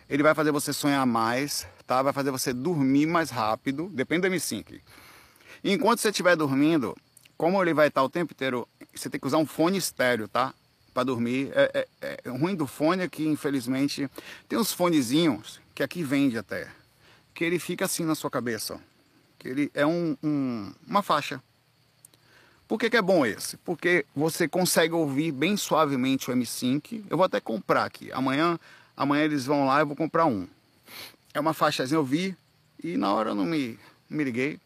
[0.10, 2.02] ele vai fazer você sonhar mais, tá?
[2.02, 4.82] Vai fazer você dormir mais rápido, depende do M5.
[5.64, 6.94] E enquanto você estiver dormindo,
[7.42, 10.54] como ele vai estar o tempo inteiro, você tem que usar um fone estéreo, tá?
[10.94, 11.52] Para dormir.
[11.56, 14.08] É, é, é, ruim do fone é que, infelizmente,
[14.48, 16.70] tem uns fonezinhos que aqui vende até,
[17.34, 18.78] que ele fica assim na sua cabeça, ó.
[19.40, 21.42] Que ele é um, um, uma faixa.
[22.68, 23.58] Por que, que, é bom esse?
[23.58, 27.06] Porque você consegue ouvir bem suavemente o M5.
[27.10, 28.12] Eu vou até comprar aqui.
[28.12, 28.60] Amanhã
[28.96, 30.48] Amanhã eles vão lá eu vou comprar um.
[31.34, 32.38] É uma faixazinha, eu vi
[32.84, 34.60] e na hora eu não me, me liguei.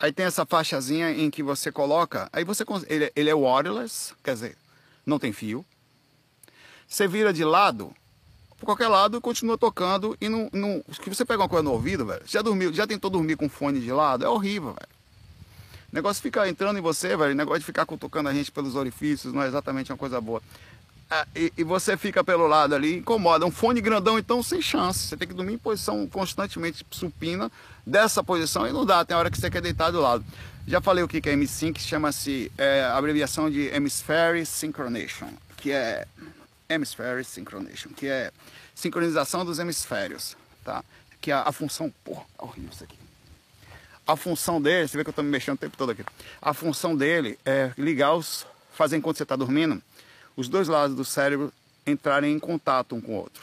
[0.00, 4.34] Aí tem essa faixazinha em que você coloca, aí você ele, ele é wireless, quer
[4.34, 4.56] dizer,
[5.04, 5.64] não tem fio.
[6.86, 7.92] Você vira de lado,
[8.58, 11.72] por qualquer lado, e continua tocando e não, não que você pega uma coisa no
[11.72, 12.22] ouvido, velho.
[12.26, 14.24] Já dormiu, já tentou dormir com fone de lado?
[14.24, 14.98] É horrível, velho.
[15.92, 17.32] O negócio fica entrando em você, velho.
[17.32, 20.42] O negócio de ficar cutucando a gente pelos orifícios não é exatamente uma coisa boa.
[21.10, 23.46] Ah, e, e, você fica pelo lado ali, incomoda.
[23.46, 25.06] Um fone grandão, então, sem chance.
[25.06, 27.50] Você tem que dormir em posição constantemente supina,
[27.86, 30.24] dessa posição, e não dá, tem hora que você quer deitar do lado.
[30.66, 36.06] Já falei o que é M-Sync, chama-se é, abreviação de Hemisphere Synchronization, que é
[36.68, 38.30] Hemisphere Synchronization, que é
[38.74, 40.84] sincronização dos hemisférios, tá?
[41.22, 42.98] Que é a, função, porra, tá horrível isso aqui.
[44.06, 46.04] A função dele, você vê que eu estou me mexendo o tempo todo aqui.
[46.40, 49.82] A função dele é ligar os, fazer enquanto você está dormindo,
[50.38, 51.52] os dois lados do cérebro
[51.84, 53.42] entrarem em contato um com o outro.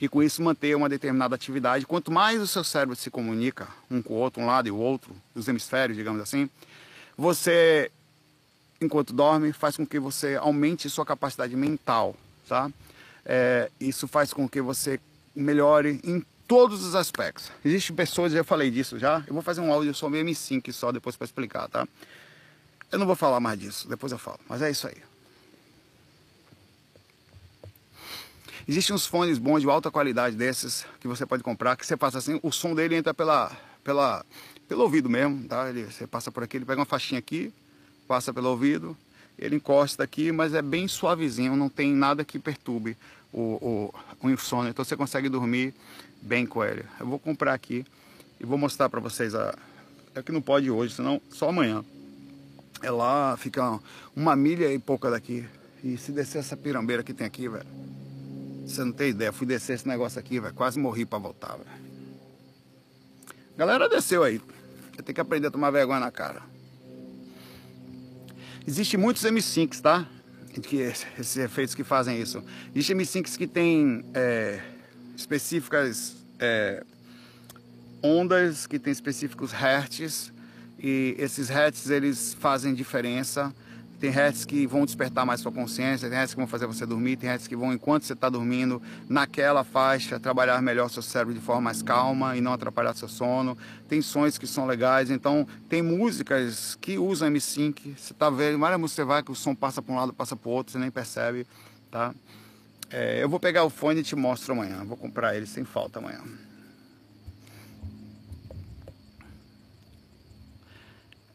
[0.00, 1.84] E com isso manter uma determinada atividade.
[1.84, 4.78] Quanto mais o seu cérebro se comunica um com o outro, um lado e o
[4.78, 6.48] outro, os hemisférios, digamos assim,
[7.18, 7.90] você,
[8.80, 12.16] enquanto dorme, faz com que você aumente sua capacidade mental,
[12.48, 12.70] tá?
[13.22, 14.98] É, isso faz com que você
[15.34, 17.52] melhore em todos os aspectos.
[17.62, 21.14] Existem pessoas, já falei disso já, eu vou fazer um áudio sobre M5 só depois
[21.14, 21.86] para explicar, tá?
[22.90, 24.96] Eu não vou falar mais disso, depois eu falo, mas é isso aí.
[28.68, 32.18] Existem uns fones bons de alta qualidade desses que você pode comprar, que você passa
[32.18, 34.26] assim, o som dele entra pela, pela,
[34.68, 35.68] pelo ouvido mesmo, tá?
[35.68, 37.52] Ele, você passa por aqui, ele pega uma faixinha aqui,
[38.08, 38.96] passa pelo ouvido,
[39.38, 42.96] ele encosta aqui, mas é bem suavezinho, não tem nada que perturbe
[43.32, 45.72] o, o, o insônia, então você consegue dormir
[46.20, 46.84] bem com ele.
[46.98, 47.86] Eu vou comprar aqui
[48.40, 49.56] e vou mostrar para vocês a...
[50.12, 51.84] É que não pode hoje, senão só amanhã.
[52.82, 53.78] É lá, fica
[54.14, 55.46] uma milha e pouca daqui.
[55.84, 57.66] E se descer essa pirambeira que tem aqui, velho,
[58.66, 60.52] você não tem ideia, fui descer esse negócio aqui, velho.
[60.52, 61.58] Quase morri pra voltar.
[63.56, 64.40] Galera desceu aí.
[65.04, 66.42] Tenho que aprender a tomar vergonha na cara.
[68.66, 70.06] Existem muitos M5s, tá?
[70.62, 72.42] Que, esses efeitos que fazem isso.
[72.74, 74.60] Existem M5s que tem é,
[75.16, 76.82] específicas é,
[78.02, 80.32] ondas, que tem específicos hertz.
[80.78, 83.54] E esses hertz, eles fazem diferença
[83.98, 87.16] tem hertz que vão despertar mais sua consciência, tem hertz que vão fazer você dormir,
[87.16, 91.40] tem hertz que vão, enquanto você está dormindo, naquela faixa, trabalhar melhor seu cérebro de
[91.40, 93.56] forma mais calma e não atrapalhar seu sono.
[93.88, 97.96] Tem sons que são legais, então tem músicas que usam M5.
[97.96, 100.36] Você está vendo, várias músicas você vai que o som passa para um lado, passa
[100.36, 101.46] para o outro, você nem percebe,
[101.90, 102.14] tá?
[102.90, 104.84] É, eu vou pegar o fone e te mostro amanhã.
[104.84, 106.20] Vou comprar ele sem falta amanhã.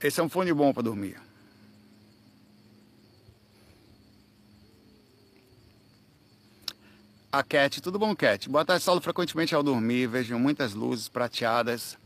[0.02, 1.21] Esse é um fone bom para dormir.
[7.34, 8.50] A Cat, tudo bom, Cat?
[8.50, 11.98] Boa tarde, solo frequentemente ao dormir, vejo muitas luzes prateadas,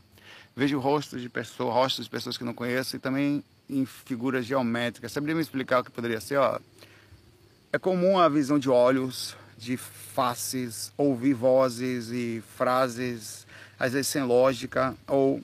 [0.54, 5.10] vejo rostos de pessoas, rostos de pessoas que não conheço e também em figuras geométricas.
[5.10, 6.36] Saberia me explicar o que poderia ser?
[6.36, 6.60] Ó,
[7.72, 13.48] é comum a visão de olhos, de faces, ouvir vozes e frases,
[13.80, 15.42] às vezes sem lógica, ou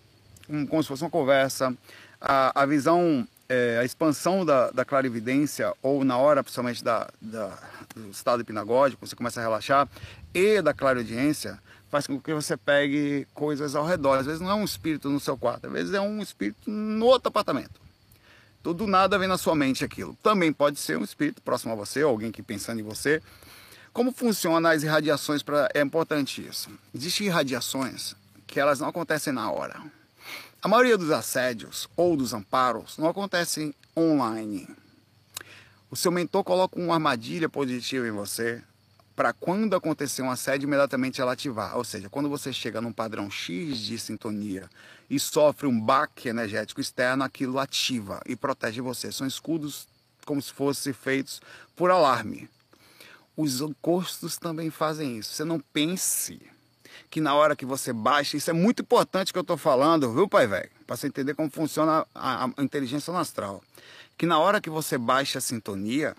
[0.70, 1.76] como se fosse uma conversa.
[2.20, 7.58] A, a visão, é, a expansão da, da clarividência, ou na hora, principalmente da, da
[7.94, 9.88] do estado hipnagógico, você começa a relaxar,
[10.34, 11.58] e da clareaudiência,
[11.90, 14.18] faz com que você pegue coisas ao redor.
[14.18, 17.06] Às vezes não é um espírito no seu quarto, às vezes é um espírito no
[17.06, 17.80] outro apartamento.
[18.62, 20.16] Tudo nada vem na sua mente aquilo.
[20.22, 23.20] Também pode ser um espírito próximo a você, alguém que pensando em você.
[23.92, 25.42] Como funcionam as irradiações?
[25.42, 25.68] Pra...
[25.74, 26.70] É importante isso.
[26.94, 28.14] Existem irradiações
[28.46, 29.82] que elas não acontecem na hora.
[30.62, 34.68] A maioria dos assédios ou dos amparos não acontecem online.
[35.92, 38.62] O seu mentor coloca uma armadilha positiva em você
[39.14, 41.76] para quando acontecer um assédio, imediatamente ela ativar.
[41.76, 44.70] Ou seja, quando você chega num padrão X de sintonia
[45.10, 49.12] e sofre um baque energético externo, aquilo ativa e protege você.
[49.12, 49.86] São escudos
[50.24, 51.42] como se fossem feitos
[51.76, 52.48] por alarme.
[53.36, 55.34] Os encostos também fazem isso.
[55.34, 56.40] Você não pense
[57.10, 60.26] que na hora que você baixa, isso é muito importante que eu estou falando, viu,
[60.26, 60.70] pai velho?
[60.86, 63.62] Para você entender como funciona a, a inteligência no astral
[64.22, 66.16] que na hora que você baixa a sintonia,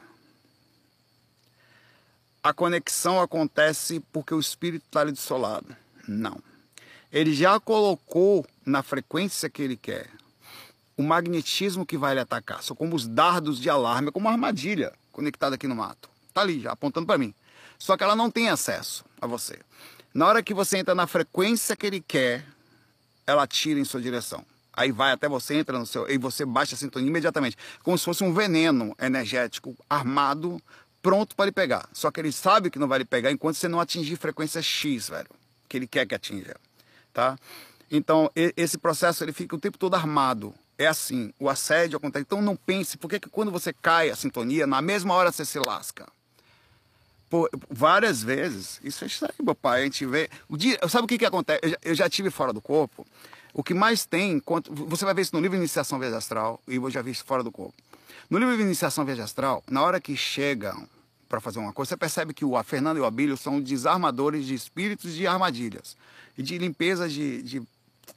[2.43, 5.73] a conexão acontece porque o espírito está ali do seu lado.
[6.05, 6.43] Não.
[7.09, 10.09] Ele já colocou na frequência que ele quer
[10.97, 12.61] o magnetismo que vai lhe atacar.
[12.61, 16.09] São como os dardos de alarme, como uma armadilha conectada aqui no mato.
[16.27, 17.33] Está ali já, apontando para mim.
[17.79, 19.57] Só que ela não tem acesso a você.
[20.13, 22.45] Na hora que você entra na frequência que ele quer,
[23.25, 24.45] ela tira em sua direção.
[24.75, 26.09] Aí vai até você, entra no seu.
[26.09, 27.55] E você baixa a sintonia imediatamente.
[27.83, 30.61] Como se fosse um veneno energético armado,
[31.01, 31.87] pronto para lhe pegar.
[31.93, 35.09] Só que ele sabe que não vai lhe pegar enquanto você não atingir frequência X,
[35.09, 35.29] velho.
[35.69, 36.55] Que ele quer que atinja.
[37.13, 37.37] Tá?
[37.91, 40.55] Então, esse processo ele fica o tempo todo armado.
[40.77, 42.23] É assim, o assédio acontece.
[42.23, 45.59] Então não pense, por que quando você cai a sintonia, na mesma hora você se
[45.59, 46.07] lasca?
[47.29, 50.29] Por, várias vezes, isso é aí, meu pai, a gente vê.
[50.49, 51.59] Dia, sabe o que, que acontece?
[51.61, 53.05] Eu já, eu já tive fora do corpo.
[53.53, 56.89] O que mais tem, você vai ver isso no livro Iniciação Viagem Astral, e eu
[56.89, 57.75] já vi isso fora do corpo.
[58.29, 60.87] No livro Iniciação Viagem Astral, na hora que chegam
[61.29, 64.45] para fazer uma coisa, você percebe que o a Fernando e o Abílio são desarmadores
[64.45, 65.95] de espíritos de armadilhas
[66.35, 67.61] e de limpeza de, de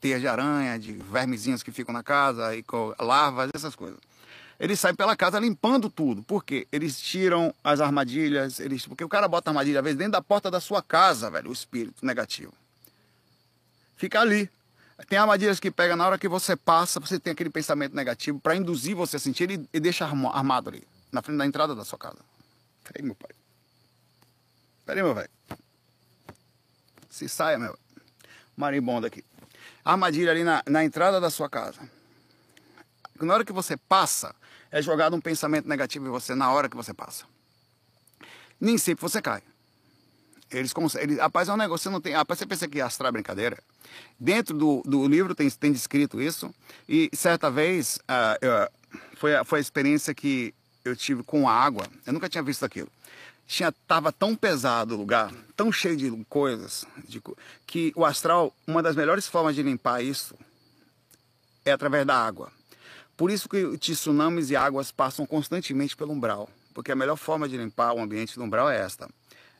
[0.01, 2.64] teias de aranha, de vermezinhos que ficam na casa, e
[2.99, 3.99] larvas, essas coisas.
[4.59, 6.22] Eles saem pela casa limpando tudo.
[6.22, 6.66] Por quê?
[6.72, 10.51] Eles tiram as armadilhas, eles, porque o cara bota armadilha às vezes dentro da porta
[10.51, 12.55] da sua casa, velho, o espírito negativo.
[13.96, 14.49] Fica ali.
[15.09, 18.57] Tem armadilhas que pega na hora que você passa, você tem aquele pensamento negativo para
[18.57, 20.83] induzir você a sentir e, e deixa armado ali,
[21.13, 22.19] na frente da entrada da sua casa.
[22.83, 23.31] Peraí, meu pai.
[24.87, 25.31] Peraí, meu velho.
[27.11, 27.79] Se saia, meu.
[28.57, 29.23] Marimbondo aqui.
[29.85, 31.81] Armadilha ali na, na entrada da sua casa.
[33.21, 34.35] Na hora que você passa,
[34.71, 37.25] é jogado um pensamento negativo em você na hora que você passa.
[38.59, 39.43] Nem sempre você cai.
[40.51, 41.17] Eles conseguem.
[41.17, 42.13] Rapaz, é um negócio, você não tem.
[42.13, 43.59] Rapaz, você pensa que astral é brincadeira?
[44.19, 46.55] Dentro do, do livro tem, tem descrito isso.
[46.89, 47.99] E certa vez,
[48.41, 50.55] eu, foi, a, foi a experiência que
[50.85, 51.87] eu tive com a água.
[52.07, 52.89] Eu nunca tinha visto aquilo.
[53.47, 57.23] Tinha, tava tão pesado o lugar, tão cheio de coisas, de,
[57.65, 60.37] que o astral, uma das melhores formas de limpar isso
[61.65, 62.51] é através da água.
[63.17, 67.57] Por isso que tsunamis e águas passam constantemente pelo umbral, porque a melhor forma de
[67.57, 69.09] limpar o ambiente do umbral é esta.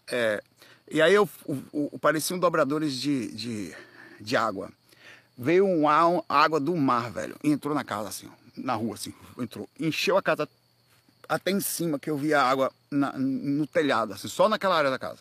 [0.09, 0.42] É,
[0.90, 1.29] e aí eu,
[2.01, 3.75] pareciam dobradores de, de,
[4.20, 4.70] de água.
[5.37, 9.12] Veio um, um, água do mar, velho, e entrou na casa assim, na rua assim,
[9.38, 10.49] entrou, encheu a casa
[11.29, 14.99] até em cima que eu via água na, no telhado, assim, só naquela área da
[14.99, 15.18] casa.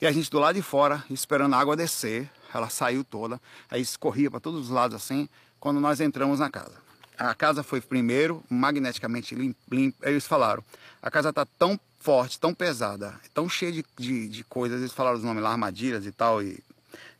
[0.00, 3.82] E a gente do lado de fora, esperando a água descer, ela saiu toda, aí
[3.82, 5.28] escorria para todos os lados assim,
[5.60, 6.74] quando nós entramos na casa.
[7.16, 10.08] A casa foi primeiro magneticamente limpa.
[10.08, 10.62] Eles falaram,
[11.02, 15.16] a casa está tão forte, tão pesada, tão cheia de, de, de, coisas, eles falaram
[15.16, 16.62] os nomes lá, armadilhas e tal, e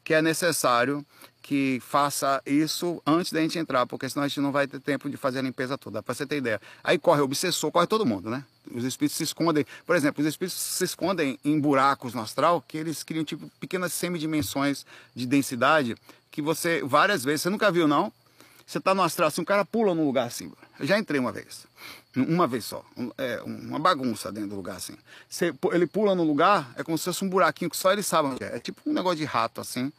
[0.05, 1.05] que é necessário
[1.43, 5.09] que faça isso antes da gente entrar, porque senão a gente não vai ter tempo
[5.09, 6.61] de fazer a limpeza toda, para você ter ideia.
[6.85, 8.45] Aí corre o obsessor, corre todo mundo, né?
[8.71, 12.77] Os espíritos se escondem, por exemplo, os espíritos se escondem em buracos no astral, que
[12.77, 15.97] eles criam tipo pequenas semidimensões de densidade,
[16.31, 18.13] que você, várias vezes, você nunca viu não?
[18.67, 20.53] Você está no astral assim, um cara pula num lugar assim.
[20.79, 21.67] Eu já entrei uma vez.
[22.23, 22.85] Uma vez só.
[23.17, 24.97] É uma bagunça dentro do lugar assim.
[25.29, 28.29] Você, ele pula no lugar, é como se fosse um buraquinho que só ele sabe
[28.29, 28.57] onde é.
[28.57, 29.93] É tipo um negócio de rato assim,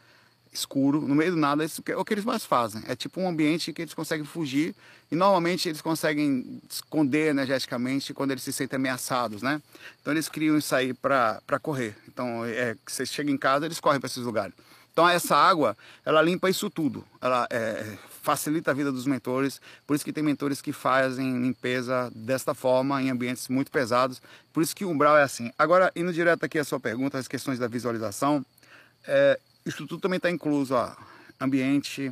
[0.52, 1.64] escuro, no meio do nada.
[1.64, 2.84] Isso é o que eles mais fazem.
[2.88, 4.76] É tipo um ambiente que eles conseguem fugir.
[5.12, 9.60] E normalmente eles conseguem esconder energeticamente quando eles se sentem ameaçados, né?
[10.02, 11.96] Então eles criam isso aí para correr.
[12.08, 14.54] Então é, você chega em casa, eles correm para esses lugares.
[15.00, 17.06] Então essa água, ela limpa isso tudo.
[17.22, 19.62] Ela é, facilita a vida dos mentores.
[19.88, 24.22] Por isso que tem mentores que fazem limpeza desta forma em ambientes muito pesados.
[24.52, 25.54] Por isso que o umbral é assim.
[25.58, 28.46] Agora, indo direto aqui à sua pergunta, as questões da visualização,
[29.08, 30.94] é, isso tudo também está incluso, ó,
[31.40, 32.12] ambiente,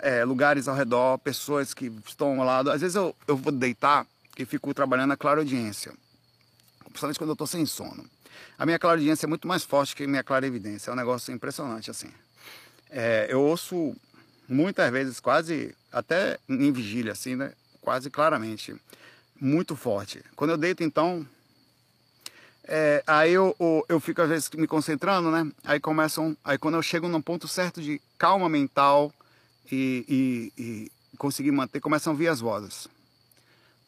[0.00, 2.70] é, lugares ao redor, pessoas que estão ao lado.
[2.70, 4.06] Às vezes eu, eu vou deitar
[4.38, 5.92] e fico trabalhando na clara audiência,
[6.84, 8.13] principalmente quando eu estou sem sono.
[8.58, 10.90] A minha clara audiência é muito mais forte que a minha clara evidência.
[10.90, 12.08] É um negócio impressionante, assim.
[12.90, 13.94] É, eu ouço
[14.48, 17.52] muitas vezes, quase, até em vigília, assim, né?
[17.80, 18.74] Quase claramente.
[19.40, 20.22] Muito forte.
[20.36, 21.26] Quando eu deito, então,
[22.64, 25.50] é, aí eu, eu, eu, fico às vezes me concentrando, né?
[25.64, 26.36] Aí começam.
[26.44, 29.12] Aí quando eu chego num ponto certo de calma mental
[29.70, 32.88] e, e, e conseguir manter, começam a vir as vozes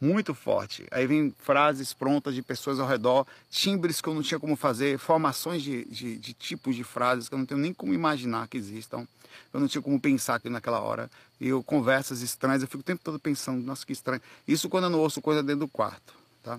[0.00, 0.86] muito forte.
[0.90, 4.98] Aí vem frases prontas de pessoas ao redor, timbres que eu não tinha como fazer,
[4.98, 8.56] formações de, de, de, tipos de frases que eu não tenho nem como imaginar que
[8.56, 9.06] existam.
[9.52, 11.10] Eu não tinha como pensar aqui naquela hora.
[11.40, 14.20] E eu conversas estranhas, eu fico o tempo todo pensando, nossa, que estranho.
[14.46, 16.58] Isso quando eu não ouço coisa dentro do quarto, tá?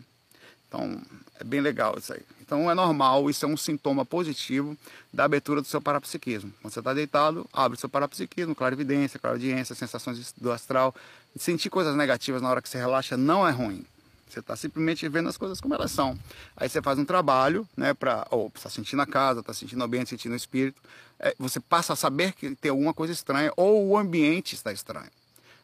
[0.67, 1.01] Então,
[1.39, 2.21] é bem legal isso aí.
[2.41, 4.77] Então, é normal, isso é um sintoma positivo
[5.13, 6.53] da abertura do seu parapsiquismo.
[6.61, 10.93] Quando você está deitado, abre o seu parapsiquismo, clarividência, clariaudiência, sensações do astral.
[11.37, 13.85] Sentir coisas negativas na hora que você relaxa não é ruim.
[14.29, 16.17] Você está simplesmente vendo as coisas como elas são.
[16.55, 19.85] Aí você faz um trabalho, né, para ou está sentindo a casa, está sentindo o
[19.85, 20.81] ambiente, sentindo o espírito.
[21.19, 25.09] É, você passa a saber que tem alguma coisa estranha ou o ambiente está estranho.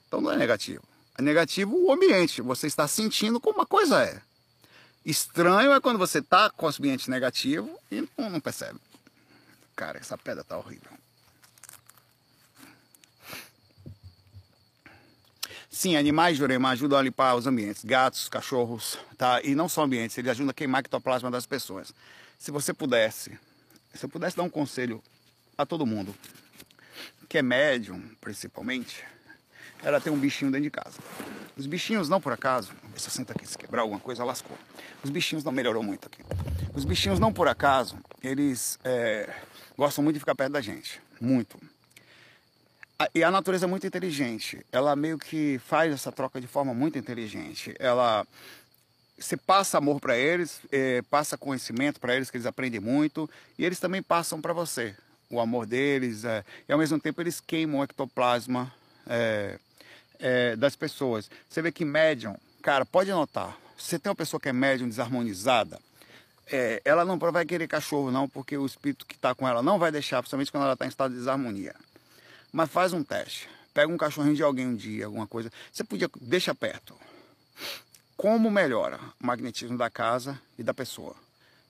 [0.08, 0.84] Então não é negativo.
[1.18, 2.42] É negativo o ambiente.
[2.42, 4.22] Você está sentindo como uma coisa é.
[5.06, 8.80] Estranho é quando você está com o ambiente negativo e não, não percebe.
[9.76, 10.92] Cara, essa pedra tá horrível.
[15.76, 19.42] Sim, animais de Jurema ajudam a limpar os ambientes, gatos, cachorros, tá?
[19.42, 21.92] E não só ambientes, eles ajudam a queimar a ectoplasma das pessoas.
[22.38, 23.40] Se você pudesse,
[23.92, 25.02] se eu pudesse dar um conselho
[25.58, 26.14] a todo mundo,
[27.28, 29.04] que é médium, principalmente,
[29.82, 31.00] era ter um bichinho dentro de casa.
[31.58, 34.56] Os bichinhos não por acaso, você senta aqui, se quebrar alguma coisa, lascou.
[35.04, 36.22] Os bichinhos não melhorou muito aqui.
[36.76, 39.28] Os bichinhos não por acaso, eles é,
[39.76, 41.60] gostam muito de ficar perto da gente, muito.
[43.14, 44.66] E a natureza é muito inteligente.
[44.72, 47.74] Ela meio que faz essa troca de forma muito inteligente.
[47.80, 48.26] Ela
[49.18, 53.64] você passa amor para eles, é, passa conhecimento para eles, que eles aprendem muito, e
[53.64, 54.96] eles também passam para você
[55.30, 58.72] o amor deles, é, e ao mesmo tempo eles queimam o ectoplasma
[59.08, 59.58] é,
[60.20, 61.30] é, das pessoas.
[61.50, 65.80] Você vê que médium, cara, pode notar, se tem uma pessoa que é médium desarmonizada,
[66.52, 69.80] é, ela não vai querer cachorro não, porque o espírito que está com ela não
[69.80, 71.74] vai deixar, principalmente quando ela está em estado de desarmonia.
[72.54, 73.50] Mas faz um teste.
[73.74, 75.52] Pega um cachorrinho de alguém um dia, alguma coisa.
[75.72, 76.96] Você podia, deixa perto.
[78.16, 81.16] Como melhora o magnetismo da casa e da pessoa?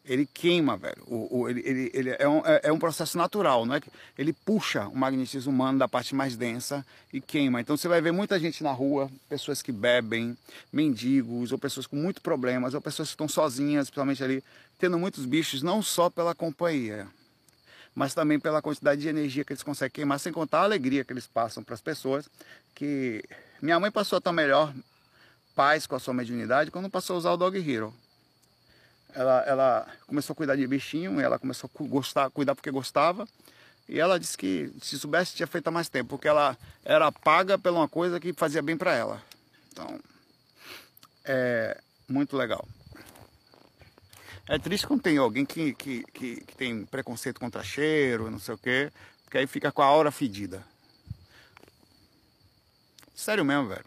[0.03, 1.01] Ele queima, velho.
[1.07, 3.81] O, o ele, ele, ele é, um, é, é, um processo natural, não é?
[4.17, 7.61] Ele puxa o magnetismo humano da parte mais densa e queima.
[7.61, 10.37] Então você vai ver muita gente na rua, pessoas que bebem,
[10.73, 14.43] mendigos, ou pessoas com muitos problemas, ou pessoas que estão sozinhas, principalmente ali,
[14.77, 17.07] tendo muitos bichos, não só pela companhia,
[17.95, 21.13] mas também pela quantidade de energia que eles conseguem queimar, sem contar a alegria que
[21.13, 22.27] eles passam para as pessoas.
[22.73, 23.23] Que
[23.61, 24.73] minha mãe passou a estar melhor
[25.55, 27.93] paz com a sua mediunidade quando passou a usar o Dog Hero.
[29.13, 33.27] Ela, ela começou a cuidar de bichinho, ela começou a gostar, cuidar porque gostava.
[33.87, 37.59] E ela disse que se soubesse tinha feito há mais tempo, porque ela era paga
[37.59, 39.21] por uma coisa que fazia bem para ela.
[39.71, 39.99] Então,
[41.25, 41.77] é
[42.07, 42.67] muito legal.
[44.47, 48.55] É triste quando tem alguém que, que, que, que tem preconceito contra cheiro, não sei
[48.55, 48.91] o quê,
[49.23, 50.63] porque aí fica com a aura fedida.
[53.15, 53.85] Sério mesmo, velho.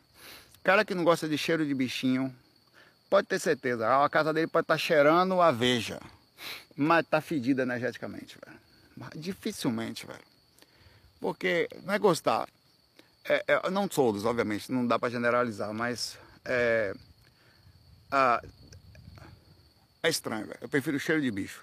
[0.64, 2.34] Cara que não gosta de cheiro de bichinho,
[3.10, 6.00] pode ter certeza, a casa dele pode estar tá cheirando a veja,
[6.74, 8.58] mas tá fedida energeticamente, velho.
[9.14, 10.24] Dificilmente, velho.
[11.20, 12.48] Porque não é gostar.
[13.24, 16.94] É, é, não todos, obviamente, não dá para generalizar, mas é,
[18.10, 18.42] a,
[20.02, 20.48] é estranho.
[20.60, 21.62] Eu prefiro cheiro de bicho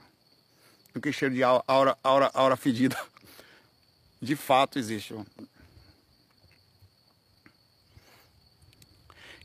[0.94, 2.98] do que cheiro de aura, aura, aura fedida.
[4.22, 5.14] De fato existe.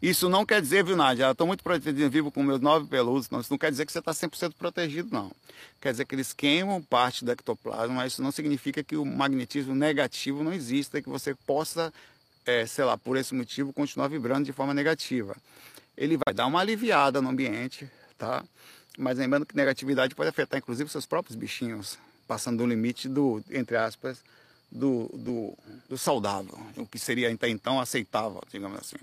[0.01, 1.25] Isso não quer dizer, viu, Nádia?
[1.25, 3.29] Eu estou muito protegido vivo com meus nove peludos.
[3.29, 5.33] Não, isso não quer dizer que você está 100% protegido, não.
[5.81, 9.75] Quer dizer que eles queimam parte do ectoplasma, mas isso não significa que o magnetismo
[9.75, 11.93] negativo não exista e que você possa,
[12.47, 15.37] é, sei lá, por esse motivo, continuar vibrando de forma negativa.
[15.97, 18.45] Ele vai dar uma aliviada no ambiente, tá?
[18.99, 21.97] Mas lembrando que negatividade pode afetar inclusive seus próprios bichinhos,
[22.27, 24.25] passando do limite do, entre aspas,
[24.71, 25.57] do, do,
[25.89, 28.97] do saudável, o que seria até então aceitável, digamos assim.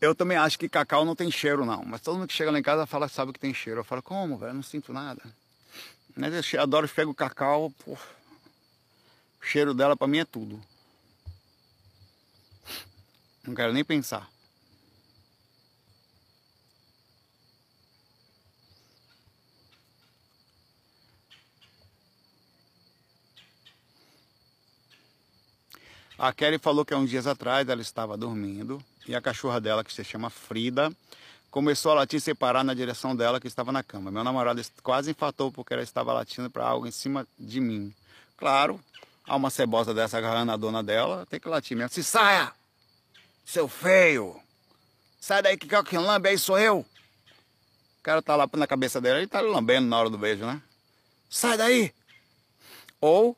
[0.00, 1.84] Eu também acho que cacau não tem cheiro, não.
[1.84, 3.80] Mas todo mundo que chega lá em casa fala sabe que tem cheiro.
[3.80, 4.50] Eu falo, como, velho?
[4.50, 5.22] Eu não sinto nada.
[6.14, 7.92] Mas eu adoro pegar o cacau, pô.
[7.92, 7.98] O
[9.40, 10.60] cheiro dela para mim é tudo.
[13.46, 14.28] Não quero nem pensar.
[26.18, 29.84] A Kelly falou que há uns dias atrás ela estava dormindo e a cachorra dela,
[29.84, 30.90] que se chama Frida,
[31.50, 34.10] começou a latir separar na direção dela que estava na cama.
[34.10, 37.94] Meu namorado quase infartou porque ela estava latindo para algo em cima de mim.
[38.38, 38.80] Claro,
[39.26, 41.90] há uma cebosa dessa agarrando a dona dela, tem que latir mesmo.
[41.90, 42.50] Se saia,
[43.44, 44.40] seu feio!
[45.20, 46.78] Sai daí que quem lambe aí sou eu!
[46.78, 50.62] O cara tá lá na cabeça dela e tá lambendo na hora do beijo, né?
[51.28, 51.92] Sai daí!
[53.02, 53.36] Ou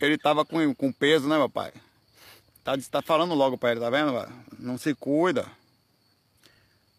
[0.00, 1.72] ele tava com, com peso, né, meu pai?
[2.68, 4.12] Tá, tá falando logo para ele, tá vendo?
[4.58, 5.50] Não se cuida.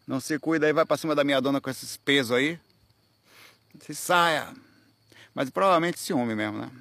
[0.04, 2.58] Não se cuida aí, vai para cima da minha dona com esses pesos aí.
[3.80, 4.52] Se saia.
[5.32, 6.72] Mas provavelmente ciúme mesmo, né?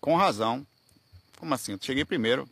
[0.00, 0.66] Com razão.
[1.38, 1.72] Como assim?
[1.72, 2.48] Eu cheguei primeiro.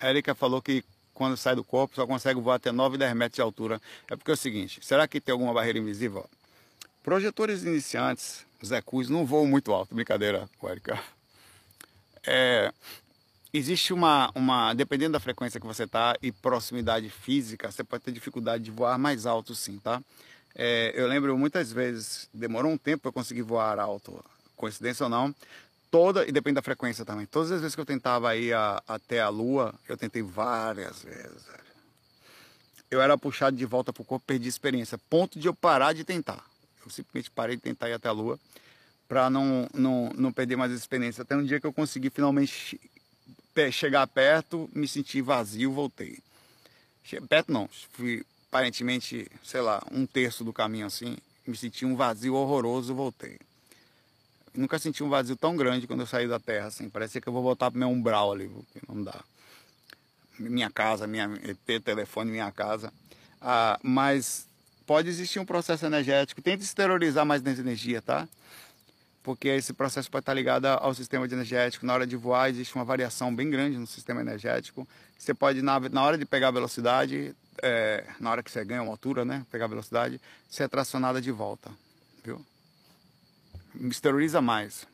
[0.00, 0.84] A Erika falou que
[1.16, 3.80] quando sai do corpo, só consegue voar até 9, 10 metros de altura.
[4.10, 6.28] É porque é o seguinte, será que tem alguma barreira invisível?
[7.02, 11.02] Projetores iniciantes, os ECUs, não voam muito alto, brincadeira, Erika.
[12.26, 12.72] É,
[13.52, 18.12] existe uma, uma, dependendo da frequência que você está e proximidade física, você pode ter
[18.12, 20.02] dificuldade de voar mais alto sim, tá?
[20.54, 24.22] É, eu lembro muitas vezes, demorou um tempo para conseguir voar alto,
[24.56, 25.34] coincidência ou não,
[25.96, 29.18] toda, e depende da frequência também, todas as vezes que eu tentava ir a, até
[29.18, 31.46] a lua, eu tentei várias vezes.
[32.90, 36.04] Eu era puxado de volta para o corpo, perdi experiência, ponto de eu parar de
[36.04, 36.44] tentar.
[36.84, 38.38] Eu simplesmente parei de tentar ir até a lua
[39.08, 41.22] para não, não, não perder mais experiência.
[41.22, 42.78] Até um dia que eu consegui finalmente
[43.72, 46.18] chegar perto, me senti vazio, voltei.
[47.26, 51.16] Perto não, fui aparentemente, sei lá, um terço do caminho assim,
[51.46, 53.38] me senti um vazio horroroso, voltei
[54.58, 56.88] nunca senti um vazio tão grande quando eu saí da terra, assim.
[56.88, 59.20] Parecia que eu vou voltar pro meu umbral ali, porque não dá.
[60.38, 61.28] Minha casa, minha,
[61.64, 62.92] ter telefone, minha casa.
[63.40, 64.46] Ah, mas
[64.86, 66.42] pode existir um processo energético.
[66.42, 68.28] Tente exteriorizar mais nessa energia, tá?
[69.26, 71.84] porque esse processo pode estar ligado ao sistema energético.
[71.84, 74.86] Na hora de voar, existe uma variação bem grande no sistema energético.
[75.18, 78.92] Você pode, na, na hora de pegar velocidade, é, na hora que você ganha uma
[78.92, 81.72] altura, né, pegar velocidade, ser tracionada de volta,
[82.24, 82.40] viu?
[83.78, 84.86] Misterioriza mais.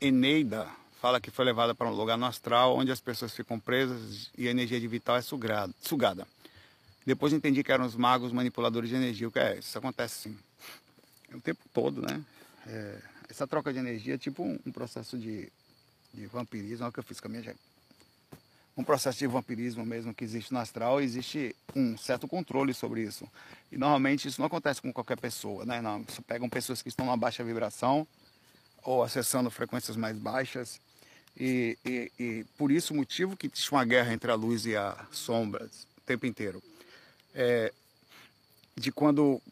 [0.00, 0.66] Eneida
[1.00, 4.48] fala que foi levada para um lugar no astral onde as pessoas ficam presas e
[4.48, 6.26] a energia de vital é sugada.
[7.06, 9.28] Depois entendi que eram os magos manipuladores de energia.
[9.28, 9.58] O que é?
[9.58, 10.38] Isso acontece sim.
[11.32, 12.22] O tempo todo, né?
[12.66, 12.98] É,
[13.28, 15.52] essa troca de energia é tipo um, um processo de,
[16.12, 16.84] de vampirismo.
[16.84, 17.58] Olha o que eu fiz com a minha gente.
[18.76, 21.00] Um processo de vampirismo mesmo que existe no astral.
[21.00, 23.28] Existe um certo controle sobre isso.
[23.70, 25.80] E normalmente isso não acontece com qualquer pessoa, né?
[25.80, 28.06] Não, você pegam pessoas que estão numa baixa vibração
[28.82, 30.80] ou acessando frequências mais baixas.
[31.36, 34.76] E, e, e por isso o motivo que existe uma guerra entre a luz e
[34.76, 36.62] as sombras o tempo inteiro.
[37.34, 37.72] É,
[38.76, 39.42] de quando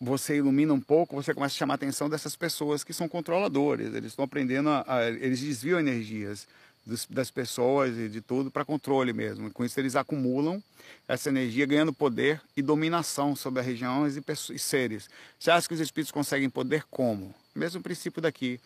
[0.00, 3.94] você ilumina um pouco, você começa a chamar a atenção dessas pessoas que são controladores.
[3.94, 6.48] Eles estão aprendendo, a, a, eles desviam energias
[6.86, 9.50] dos, das pessoas e de tudo para controle mesmo.
[9.50, 10.62] Com isso eles acumulam
[11.06, 14.22] essa energia, ganhando poder e dominação sobre as regiões e,
[14.54, 15.10] e seres.
[15.38, 17.34] Você acha que os espíritos conseguem poder como?
[17.54, 18.58] Mesmo princípio daqui.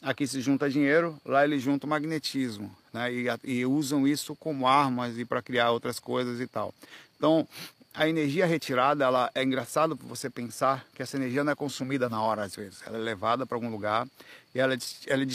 [0.00, 3.12] Aqui se junta dinheiro, lá eles juntam magnetismo, né?
[3.12, 6.72] E, e usam isso como armas e para criar outras coisas e tal.
[7.16, 7.48] Então,
[7.94, 12.22] a energia retirada, ela é engraçado você pensar que essa energia não é consumida na
[12.22, 12.80] hora às vezes.
[12.86, 14.06] Ela é levada para algum lugar
[14.54, 14.76] e ela,
[15.06, 15.26] ela,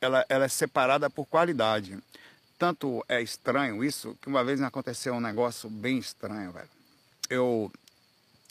[0.00, 1.98] ela, ela é separada por qualidade.
[2.58, 6.68] Tanto é estranho isso que uma vez me aconteceu um negócio bem estranho, velho.
[7.28, 7.72] Eu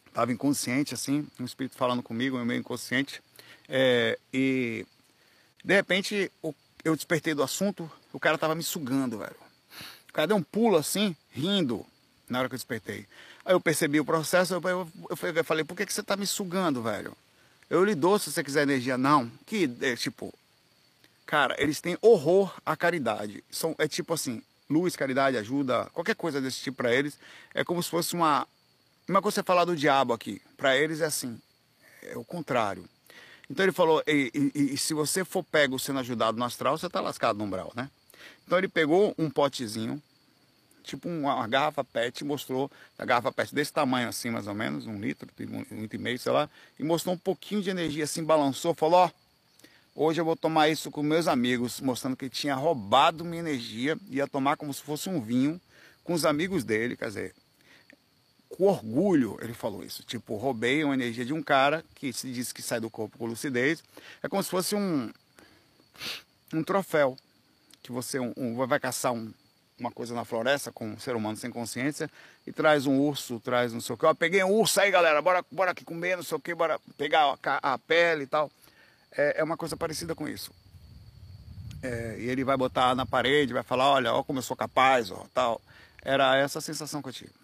[0.08, 3.22] estava inconsciente assim, um espírito falando comigo, meio inconsciente.
[3.70, 4.86] É, e
[5.64, 6.30] de repente
[6.84, 9.36] eu despertei do assunto, o cara tava me sugando, velho.
[10.10, 11.86] O cara deu um pulo assim, rindo,
[12.28, 13.08] na hora que eu despertei.
[13.46, 16.28] Aí eu percebi o processo, eu, eu, eu falei, por que, que você tá me
[16.28, 17.16] sugando, velho?
[17.70, 18.98] Eu lhe dou se você quiser energia.
[18.98, 19.32] Não.
[19.46, 20.34] Que, é, tipo,
[21.26, 23.44] cara, eles têm horror à caridade.
[23.50, 27.18] São, é tipo assim, luz, caridade, ajuda, qualquer coisa desse tipo para eles,
[27.54, 28.48] é como se fosse uma...
[29.08, 31.38] Uma coisa você falar do diabo aqui, para eles é assim,
[32.04, 32.86] é o contrário.
[33.50, 36.88] Então ele falou, e, e, e, se você for pego sendo ajudado no astral, você
[36.88, 37.90] está lascado no umbral, né?
[38.46, 40.02] Então ele pegou um potezinho,
[40.84, 45.00] tipo uma, garrafa PET, mostrou, a garrafa PET desse tamanho assim, mais ou menos, um
[45.00, 45.28] litro,
[45.72, 49.00] um litro e meio, sei lá, e mostrou um pouquinho de energia assim, balançou, falou,
[49.00, 49.12] ó,
[49.96, 54.28] hoje eu vou tomar isso com meus amigos, mostrando que tinha roubado minha energia, ia
[54.28, 55.60] tomar como se fosse um vinho
[56.04, 57.36] com os amigos dele, quer dizer,
[58.52, 60.04] com orgulho, ele falou isso.
[60.04, 63.26] Tipo, roubei uma energia de um cara que se diz que sai do corpo com
[63.26, 63.84] lucidez.
[64.22, 65.12] É como se fosse um,
[66.54, 67.18] um troféu.
[67.82, 69.34] Que você um, um, vai caçar um,
[69.82, 72.10] uma coisa na floresta com um ser humano sem consciência
[72.48, 74.06] e traz um urso, traz não sei o que.
[74.06, 76.80] Ó, peguei um urso aí, galera, bora, bora aqui comer, não sei o que, bora
[76.98, 78.50] pegar a, a pele e tal.
[79.12, 80.52] É, é, uma coisa parecida com isso.
[81.84, 85.12] É, e ele vai botar na parede, vai falar, olha, ó como eu sou capaz,
[85.12, 85.62] ó, tal.
[86.04, 87.42] Era essa a sensação que eu tive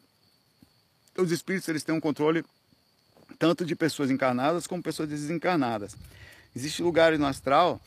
[1.18, 2.46] os espíritos eles têm um controle
[3.40, 5.96] tanto de pessoas encarnadas como pessoas desencarnadas.
[6.56, 7.82] Existem lugares no astral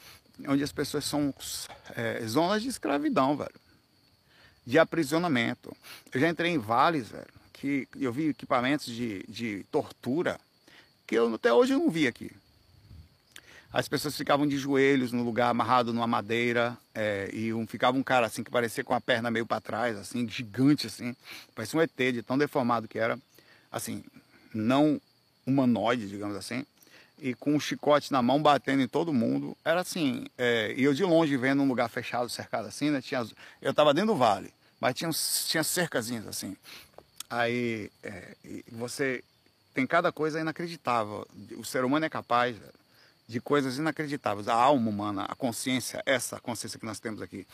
[0.49, 1.35] onde as pessoas são
[1.97, 3.55] é, zonas de escravidão, velho.
[4.71, 5.77] De aprisionamento.
[6.15, 10.39] Eu já entrei em vales, velho, que eu vi equipamentos de, de tortura
[11.09, 12.31] que eu até hoje não vi aqui.
[13.73, 18.03] As pessoas ficavam de joelhos no lugar, amarrado numa madeira, é, e um, ficava um
[18.03, 21.17] cara assim que parecia com a perna meio para trás, assim, gigante assim,
[21.53, 23.19] parecia um ET de tão deformado que era,
[23.73, 24.05] assim,
[24.55, 25.01] não
[25.45, 26.65] humanoide, digamos assim,
[27.19, 29.57] e com um chicote na mão batendo em todo mundo.
[29.65, 33.03] Era assim, é, e eu de longe vendo um lugar fechado, cercado assim, né?
[33.03, 33.27] Tinha,
[33.61, 35.11] eu estava dentro do vale, mas tinha,
[35.47, 36.57] tinha cercazinhas assim.
[37.29, 38.35] Aí é,
[38.73, 39.23] você
[39.75, 41.27] tem cada coisa inacreditável.
[41.57, 42.57] O ser humano é capaz,
[43.31, 44.49] de coisas inacreditáveis.
[44.49, 47.47] A alma humana, a consciência, essa consciência que nós temos aqui,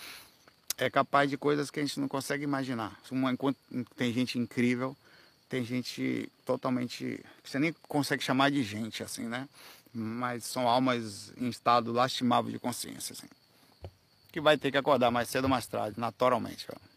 [0.78, 2.98] é capaz de coisas que a gente não consegue imaginar.
[3.94, 4.96] Tem gente incrível,
[5.50, 7.22] tem gente totalmente.
[7.42, 9.46] que você nem consegue chamar de gente, assim, né?
[9.92, 13.28] Mas são almas em estado lastimável de consciência, assim.
[14.32, 16.66] Que vai ter que acordar mais cedo ou mais tarde, naturalmente.
[16.70, 16.95] Ó.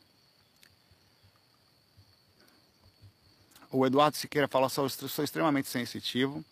[3.72, 6.44] O Eduardo Siqueira fala: sou, sou extremamente sensitivo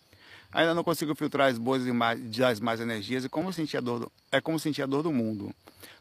[0.51, 3.99] Ainda não consigo filtrar as boas e as más energias e como sentir a dor
[3.99, 5.53] do, é como sentir a dor do mundo.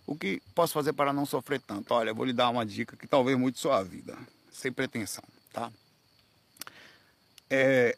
[0.07, 1.93] O que posso fazer para não sofrer tanto?
[1.93, 4.17] Olha, vou lhe dar uma dica que talvez mude sua vida,
[4.53, 5.71] sem pretensão, tá?
[7.51, 7.97] É,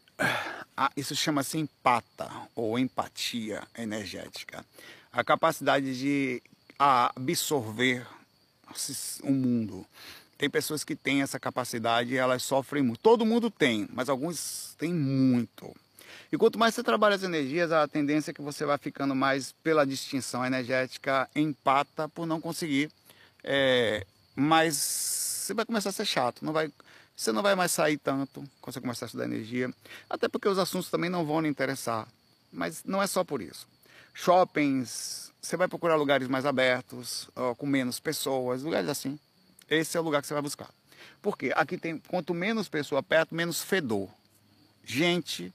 [0.97, 4.65] isso chama-se empata ou empatia energética.
[5.13, 6.43] A capacidade de
[6.79, 8.07] absorver
[9.23, 9.87] o mundo.
[10.39, 13.01] Tem pessoas que têm essa capacidade e elas sofrem muito.
[13.01, 15.75] Todo mundo tem, mas alguns têm muito.
[16.31, 19.53] E quanto mais você trabalha as energias, a tendência é que você vai ficando mais
[19.65, 22.89] pela distinção energética, empata por não conseguir.
[23.43, 26.71] É, mas você vai começar a ser chato, não vai,
[27.17, 29.73] você não vai mais sair tanto quando você começar a estudar energia.
[30.09, 32.07] Até porque os assuntos também não vão lhe interessar.
[32.53, 33.67] Mas não é só por isso.
[34.15, 39.19] Shoppings, você vai procurar lugares mais abertos, com menos pessoas, lugares assim.
[39.69, 40.71] Esse é o lugar que você vai buscar.
[41.21, 44.09] Porque aqui tem, quanto menos pessoa perto, menos fedor.
[44.85, 45.53] Gente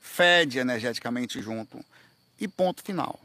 [0.00, 1.84] fede energeticamente junto.
[2.40, 3.18] E ponto final.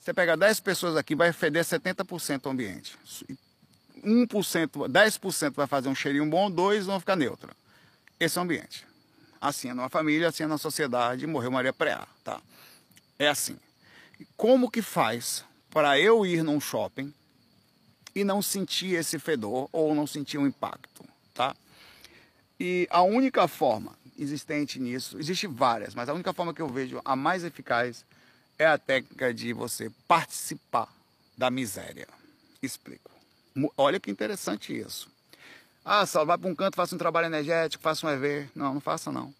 [0.00, 2.96] Você pega 10 pessoas aqui, vai feder 70% o ambiente.
[4.04, 7.50] 1%, 10% vai fazer um cheirinho bom, 2% vão ficar neutro.
[8.18, 8.86] Esse é o ambiente.
[9.40, 12.40] Assim é numa família, assim é na sociedade, morreu Maria Preá, tá?
[13.18, 13.58] É assim.
[14.36, 17.12] Como que faz para eu ir num shopping
[18.16, 21.04] e não sentir esse fedor ou não sentir um impacto,
[21.34, 21.54] tá?
[22.58, 26.98] E a única forma existente nisso, existe várias, mas a única forma que eu vejo
[27.04, 28.06] a mais eficaz
[28.58, 30.88] é a técnica de você participar
[31.36, 32.08] da miséria.
[32.62, 33.10] Explico.
[33.76, 35.10] Olha que interessante isso.
[35.84, 38.48] Ah, Saulo, vai para um canto, faça um trabalho energético, faça um EV.
[38.54, 39.32] Não, não faça não.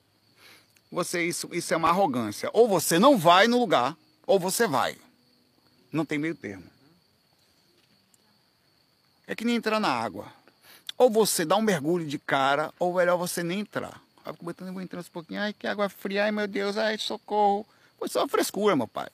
[0.93, 2.51] Você isso, isso é uma arrogância.
[2.53, 3.97] Ou você não vai no lugar,
[4.27, 4.99] ou você vai.
[5.91, 6.76] Não tem meio termo.
[9.27, 10.27] É que nem entrar na água.
[10.97, 14.01] Ou você dá um mergulho de cara, ou melhor você nem entrar.
[14.25, 17.67] Aí vou um pouquinho, ai que água fria, ai meu Deus, ai socorro.
[17.99, 19.09] Foi só frescura, meu pai.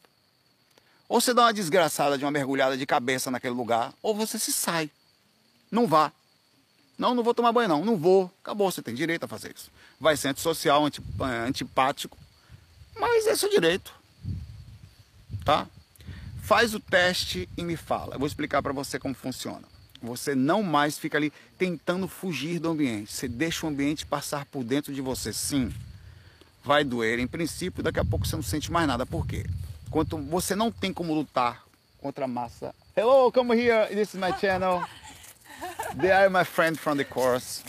[1.09, 4.53] Ou você dá uma desgraçada de uma mergulhada de cabeça naquele lugar, ou você se
[4.53, 4.91] sai.
[5.71, 6.13] Não vá.
[6.97, 8.31] Não, não vou tomar banho não, não vou.
[8.43, 9.71] Acabou, você tem direito a fazer isso.
[10.01, 12.17] Vai ser antissocial, eh, antipático,
[12.95, 13.93] mas é seu direito.
[15.45, 15.67] Tá?
[16.43, 18.15] Faz o teste e me fala.
[18.15, 19.72] Eu vou explicar para você como funciona.
[20.03, 23.13] Você não mais fica ali tentando fugir do ambiente.
[23.13, 25.33] Você deixa o ambiente passar por dentro de você.
[25.33, 25.73] Sim,
[26.65, 29.07] vai doer em princípio, daqui a pouco você não sente mais nada.
[29.07, 29.47] Por quê?
[29.91, 31.65] Quanto você não tem como lutar
[32.01, 32.75] contra a massa.
[32.97, 33.87] Hello, come here.
[33.89, 34.83] This is my channel.
[35.95, 37.63] They are my friend from the course.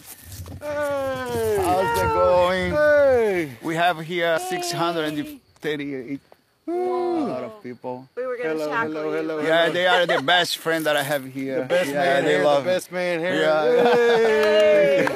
[0.60, 2.74] Hey, How's it going?
[2.74, 3.58] Hey.
[3.62, 6.33] We have here 638
[6.68, 8.08] a lot of people.
[8.16, 11.26] We were gonna hello, hello, hello, Yeah, they are the best friend that I have
[11.26, 11.62] here.
[11.62, 13.42] The best yeah, man they here, love the best man here.
[13.42, 13.94] Yeah.
[13.96, 15.08] Hey.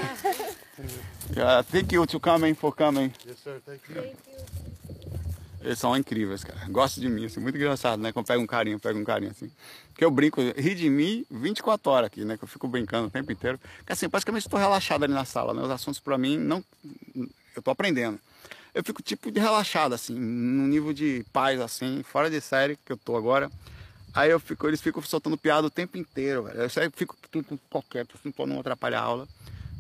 [1.35, 3.13] yeah, thank you to coming for coming.
[3.25, 3.61] Yes, sir.
[3.65, 3.95] Thank you.
[3.95, 4.57] Thank you.
[5.67, 6.65] Eles são incríveis, cara.
[6.69, 8.13] Gosto de mim, assim, muito engraçado, né?
[8.13, 9.51] Quando pega um carinho, pega um carinho, assim.
[9.97, 12.37] Que eu brinco, ri de mim 24 horas aqui, né?
[12.37, 13.59] Que eu fico brincando o tempo inteiro.
[13.79, 15.61] Porque assim, praticamente estou relaxado ali na sala, né?
[15.61, 16.63] Os assuntos para mim, não...
[17.55, 18.17] Eu tô aprendendo.
[18.77, 22.91] Eu fico tipo de relaxado, assim, num nível de paz, assim, fora de série que
[22.91, 23.49] eu tô agora.
[24.13, 26.61] Aí eu fico, eles ficam soltando piada o tempo inteiro, velho.
[26.61, 27.17] Eu sempre fico
[27.71, 29.27] qualquer, assim, pra não atrapalhar a aula.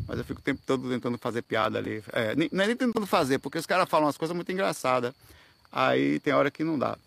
[0.07, 2.03] Mas eu fico o tempo todo tentando fazer piada ali.
[2.11, 5.13] É, nem, é nem tentando fazer, porque os caras falam umas coisas muito engraçadas.
[5.71, 6.97] Aí tem hora que não dá.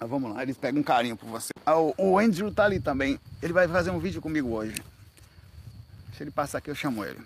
[0.00, 1.52] Mas vamos lá, eles pegam um carinho por você.
[1.64, 3.20] Ah, o, o Andrew tá ali também.
[3.40, 4.74] Ele vai fazer um vídeo comigo hoje.
[6.16, 7.20] Se ele passar aqui, eu chamo ele.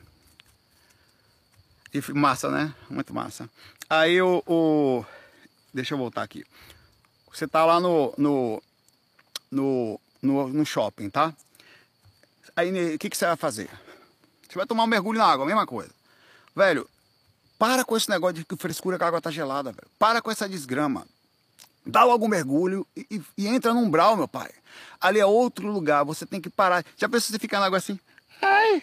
[1.93, 2.75] E massa, né?
[2.91, 3.49] Muito massa.
[3.89, 5.05] Aí o, o.
[5.73, 6.45] Deixa eu voltar aqui.
[7.33, 8.13] Você tá lá no.
[8.17, 8.63] no.
[9.51, 11.33] no, no, no shopping, tá?
[12.55, 13.71] Aí o que, que você vai fazer?
[14.49, 15.91] Você vai tomar um mergulho na água, mesma coisa.
[16.55, 16.89] Velho,
[17.59, 19.89] para com esse negócio de que frescura que a água tá gelada, velho.
[19.99, 21.07] Para com essa desgrama.
[21.87, 24.51] Dá logo um mergulho e, e, e, entra num umbral, meu pai.
[25.01, 26.85] Ali é outro lugar, você tem que parar.
[26.97, 27.99] Já pensou você ficar na água assim?
[28.43, 28.83] Ai,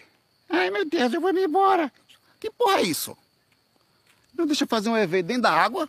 [0.50, 1.92] ai meu Deus, eu vou me embora.
[2.46, 3.18] Que porra é isso?
[4.32, 5.88] Não deixa fazer um EV dentro da água?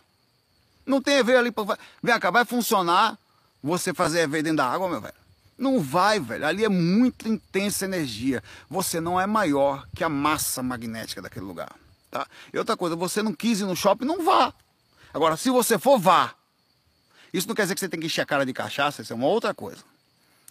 [0.84, 1.78] Não tem EV ali pra...
[2.02, 3.16] Vem cá, vai funcionar
[3.62, 5.14] você fazer EV dentro da água, meu velho?
[5.56, 6.44] Não vai, velho.
[6.44, 8.42] Ali é muito intensa energia.
[8.68, 11.72] Você não é maior que a massa magnética daquele lugar.
[12.10, 12.26] Tá?
[12.52, 14.52] E outra coisa, você não quis ir no shopping, não vá.
[15.14, 16.34] Agora, se você for, vá.
[17.32, 19.16] Isso não quer dizer que você tem que encher a cara de cachaça, isso é
[19.16, 19.84] uma outra coisa.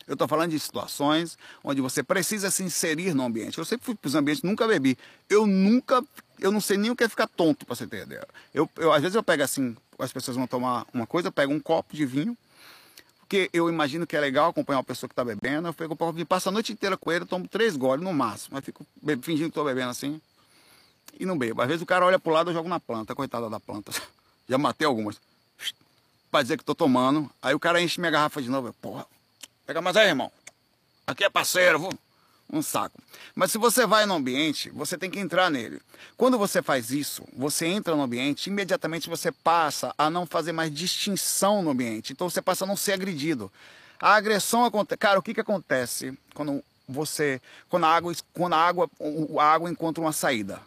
[0.08, 3.58] Eu estou falando de situações onde você precisa se inserir no ambiente.
[3.58, 4.98] Eu sempre fui para os ambientes, nunca bebi.
[5.30, 6.02] Eu nunca,
[6.40, 8.26] eu não sei nem o que é ficar tonto, para você ideia.
[8.54, 11.54] Eu, eu, às vezes eu pego assim, as pessoas vão tomar uma coisa, eu pego
[11.54, 12.38] um copo de vinho,
[13.20, 15.68] porque eu imagino que é legal acompanhar uma pessoa que está bebendo.
[15.68, 18.04] Eu pego um copo de vinho, passo a noite inteira com ele, tomo três goles
[18.04, 18.52] no máximo.
[18.54, 18.88] Mas fico
[19.22, 20.22] fingindo que estou bebendo assim
[21.20, 21.62] e não bebo.
[21.62, 23.92] Às vezes o cara olha para o lado, eu jogo na planta, coitada da planta.
[24.48, 25.20] Já matei algumas.
[26.32, 27.30] Para dizer que estou tomando.
[27.42, 28.70] Aí o cara enche minha garrafa de novo.
[28.70, 29.06] Eu, porra,
[29.68, 30.32] Pega mais aí, irmão.
[31.06, 31.94] Aqui é parceiro, vou.
[32.50, 32.98] Um saco.
[33.36, 35.82] Mas se você vai no ambiente, você tem que entrar nele.
[36.16, 40.74] Quando você faz isso, você entra no ambiente, imediatamente você passa a não fazer mais
[40.74, 42.14] distinção no ambiente.
[42.14, 43.52] Então você passa a não ser agredido.
[44.00, 44.98] A agressão acontece.
[44.98, 47.42] Cara, o que, que acontece quando você.
[47.68, 48.90] Quando a água, quando a água,
[49.38, 50.62] a água encontra uma saída?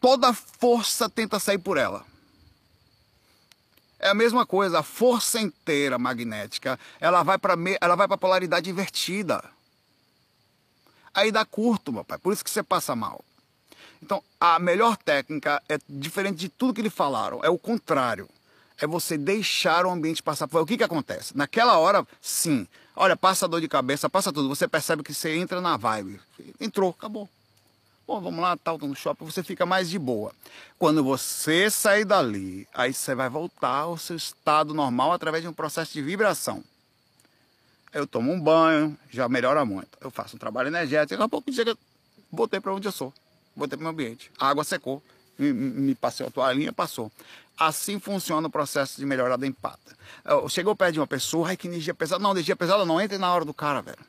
[0.00, 2.06] Toda força tenta sair por ela.
[4.04, 8.68] É a mesma coisa, a força inteira magnética, ela vai para ela vai para polaridade
[8.68, 9.42] invertida.
[11.14, 12.18] Aí dá curto, meu pai.
[12.18, 13.24] Por isso que você passa mal.
[14.02, 18.28] Então, a melhor técnica é diferente de tudo que lhe falaram, é o contrário.
[18.78, 20.60] É você deixar o ambiente passar por.
[20.60, 21.34] O que que acontece?
[21.34, 22.68] Naquela hora, sim.
[22.94, 24.50] Olha, passa dor de cabeça, passa tudo.
[24.50, 26.20] Você percebe que você entra na vibe.
[26.60, 27.26] Entrou, acabou.
[28.06, 30.30] Bom, vamos lá, tal, no shopping, você fica mais de boa.
[30.78, 35.54] Quando você sair dali, aí você vai voltar ao seu estado normal através de um
[35.54, 36.62] processo de vibração.
[37.94, 39.96] Eu tomo um banho, já melhora muito.
[40.02, 41.74] Eu faço um trabalho energético, daqui a pouco chega,
[42.30, 43.10] voltei para onde eu sou,
[43.56, 44.30] voltei para o meu ambiente.
[44.38, 45.02] A água secou,
[45.38, 47.10] me, me passou a toalhinha, passou.
[47.56, 49.96] Assim funciona o processo de melhorar da empata.
[50.50, 52.22] Chegou perto de uma pessoa, ai que energia pesada.
[52.22, 54.04] Não, energia pesada não, entre na hora do cara, velho.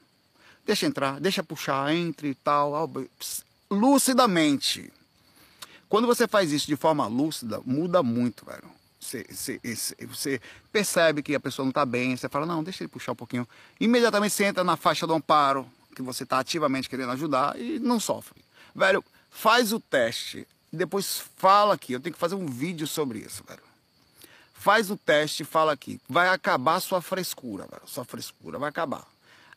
[0.65, 2.89] Deixa entrar, deixa puxar, entre e tal.
[3.75, 4.91] Lucidamente.
[5.89, 8.63] Quando você faz isso de forma lúcida, muda muito, velho.
[8.99, 9.59] Você, você,
[10.07, 13.15] você, percebe que a pessoa não está bem, você fala, não, deixa ele puxar um
[13.15, 13.47] pouquinho.
[13.79, 17.99] Imediatamente você entra na faixa do amparo, que você está ativamente querendo ajudar e não
[17.99, 18.43] sofre.
[18.73, 21.93] Velho, faz o teste, depois fala aqui.
[21.93, 23.63] Eu tenho que fazer um vídeo sobre isso, velho.
[24.53, 26.01] Faz o teste e fala aqui.
[26.09, 27.83] Vai acabar sua frescura, velho.
[27.85, 29.05] Sua frescura vai acabar.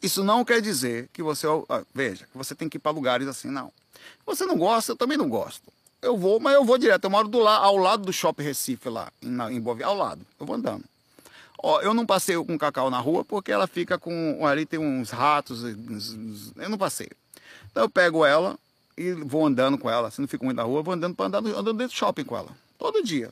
[0.03, 1.47] Isso não quer dizer que você,
[1.95, 3.73] veja, que você tem que ir para lugares assim, não.
[4.25, 7.05] Você não gosta, eu também não gosto eu vou, mas eu vou direto.
[7.05, 10.25] Eu moro do la ao lado do Shopping Recife, lá em, em Boa ao lado.
[10.39, 10.85] Eu vou andando.
[11.61, 14.47] Ó, eu não passeio com cacau na rua porque ela fica com.
[14.47, 15.63] Ali tem uns ratos.
[15.65, 17.11] Eu não passeio.
[17.71, 18.57] Então eu pego ela
[18.97, 20.11] e vou andando com ela.
[20.11, 22.37] Se não fico muito na rua, vou andando para andar andando dentro do shopping com
[22.37, 22.51] ela.
[22.79, 23.31] Todo dia.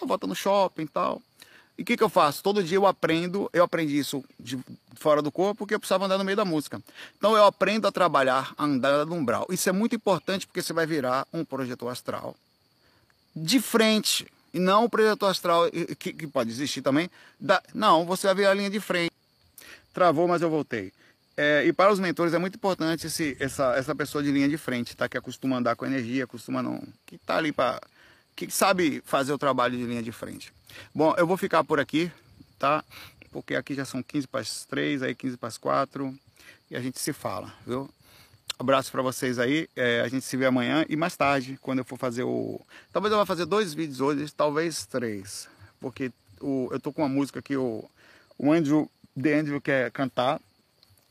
[0.00, 1.20] Eu volto no shopping e tal.
[1.78, 2.42] E o que, que eu faço?
[2.42, 4.58] Todo dia eu aprendo, eu aprendi isso de
[4.94, 6.80] fora do corpo, porque eu precisava andar no meio da música.
[7.18, 9.46] Então eu aprendo a trabalhar, a andar no umbral.
[9.50, 12.34] Isso é muito importante porque você vai virar um projetor astral
[13.34, 14.26] de frente.
[14.54, 17.10] E não o projetor astral, que, que pode existir também.
[17.38, 19.12] Da, não, você vai virar a linha de frente.
[19.92, 20.92] Travou, mas eu voltei.
[21.36, 24.56] É, e para os mentores é muito importante esse, essa, essa pessoa de linha de
[24.56, 25.06] frente, tá?
[25.06, 26.82] Que acostuma andar com energia, costuma não.
[27.04, 27.78] Que tá ali para.
[28.34, 30.52] Que sabe fazer o trabalho de linha de frente.
[30.94, 32.10] Bom, eu vou ficar por aqui,
[32.58, 32.84] tá?
[33.30, 36.16] Porque aqui já são 15 para as 3, aí 15 para as 4
[36.70, 37.88] e a gente se fala, viu?
[38.58, 41.84] Abraço para vocês aí, é, a gente se vê amanhã e mais tarde, quando eu
[41.84, 42.60] for fazer o...
[42.92, 45.48] Talvez eu vá fazer dois vídeos hoje, talvez três,
[45.80, 46.10] porque
[46.40, 47.84] o, eu tô com uma música que o,
[48.38, 50.40] o Andrew, The Andrew quer cantar,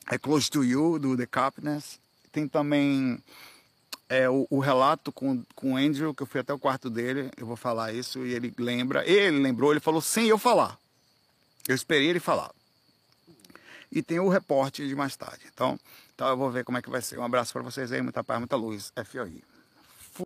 [0.09, 1.99] é Close to You, do The Capness.
[2.31, 3.19] Tem também
[4.09, 7.31] é, o, o, relato com, com o Andrew, que eu fui até o quarto dele,
[7.37, 10.77] eu vou falar isso, e ele lembra, ele lembrou, ele falou sem eu falar.
[11.67, 12.51] Eu esperei ele falar.
[13.91, 15.41] E tem o reporte de mais tarde.
[15.51, 15.79] Então,
[16.13, 17.17] então eu vou ver como é que vai ser.
[17.17, 18.91] Um abraço para vocês aí, muita paz, muita luz.
[19.05, 19.41] FOI.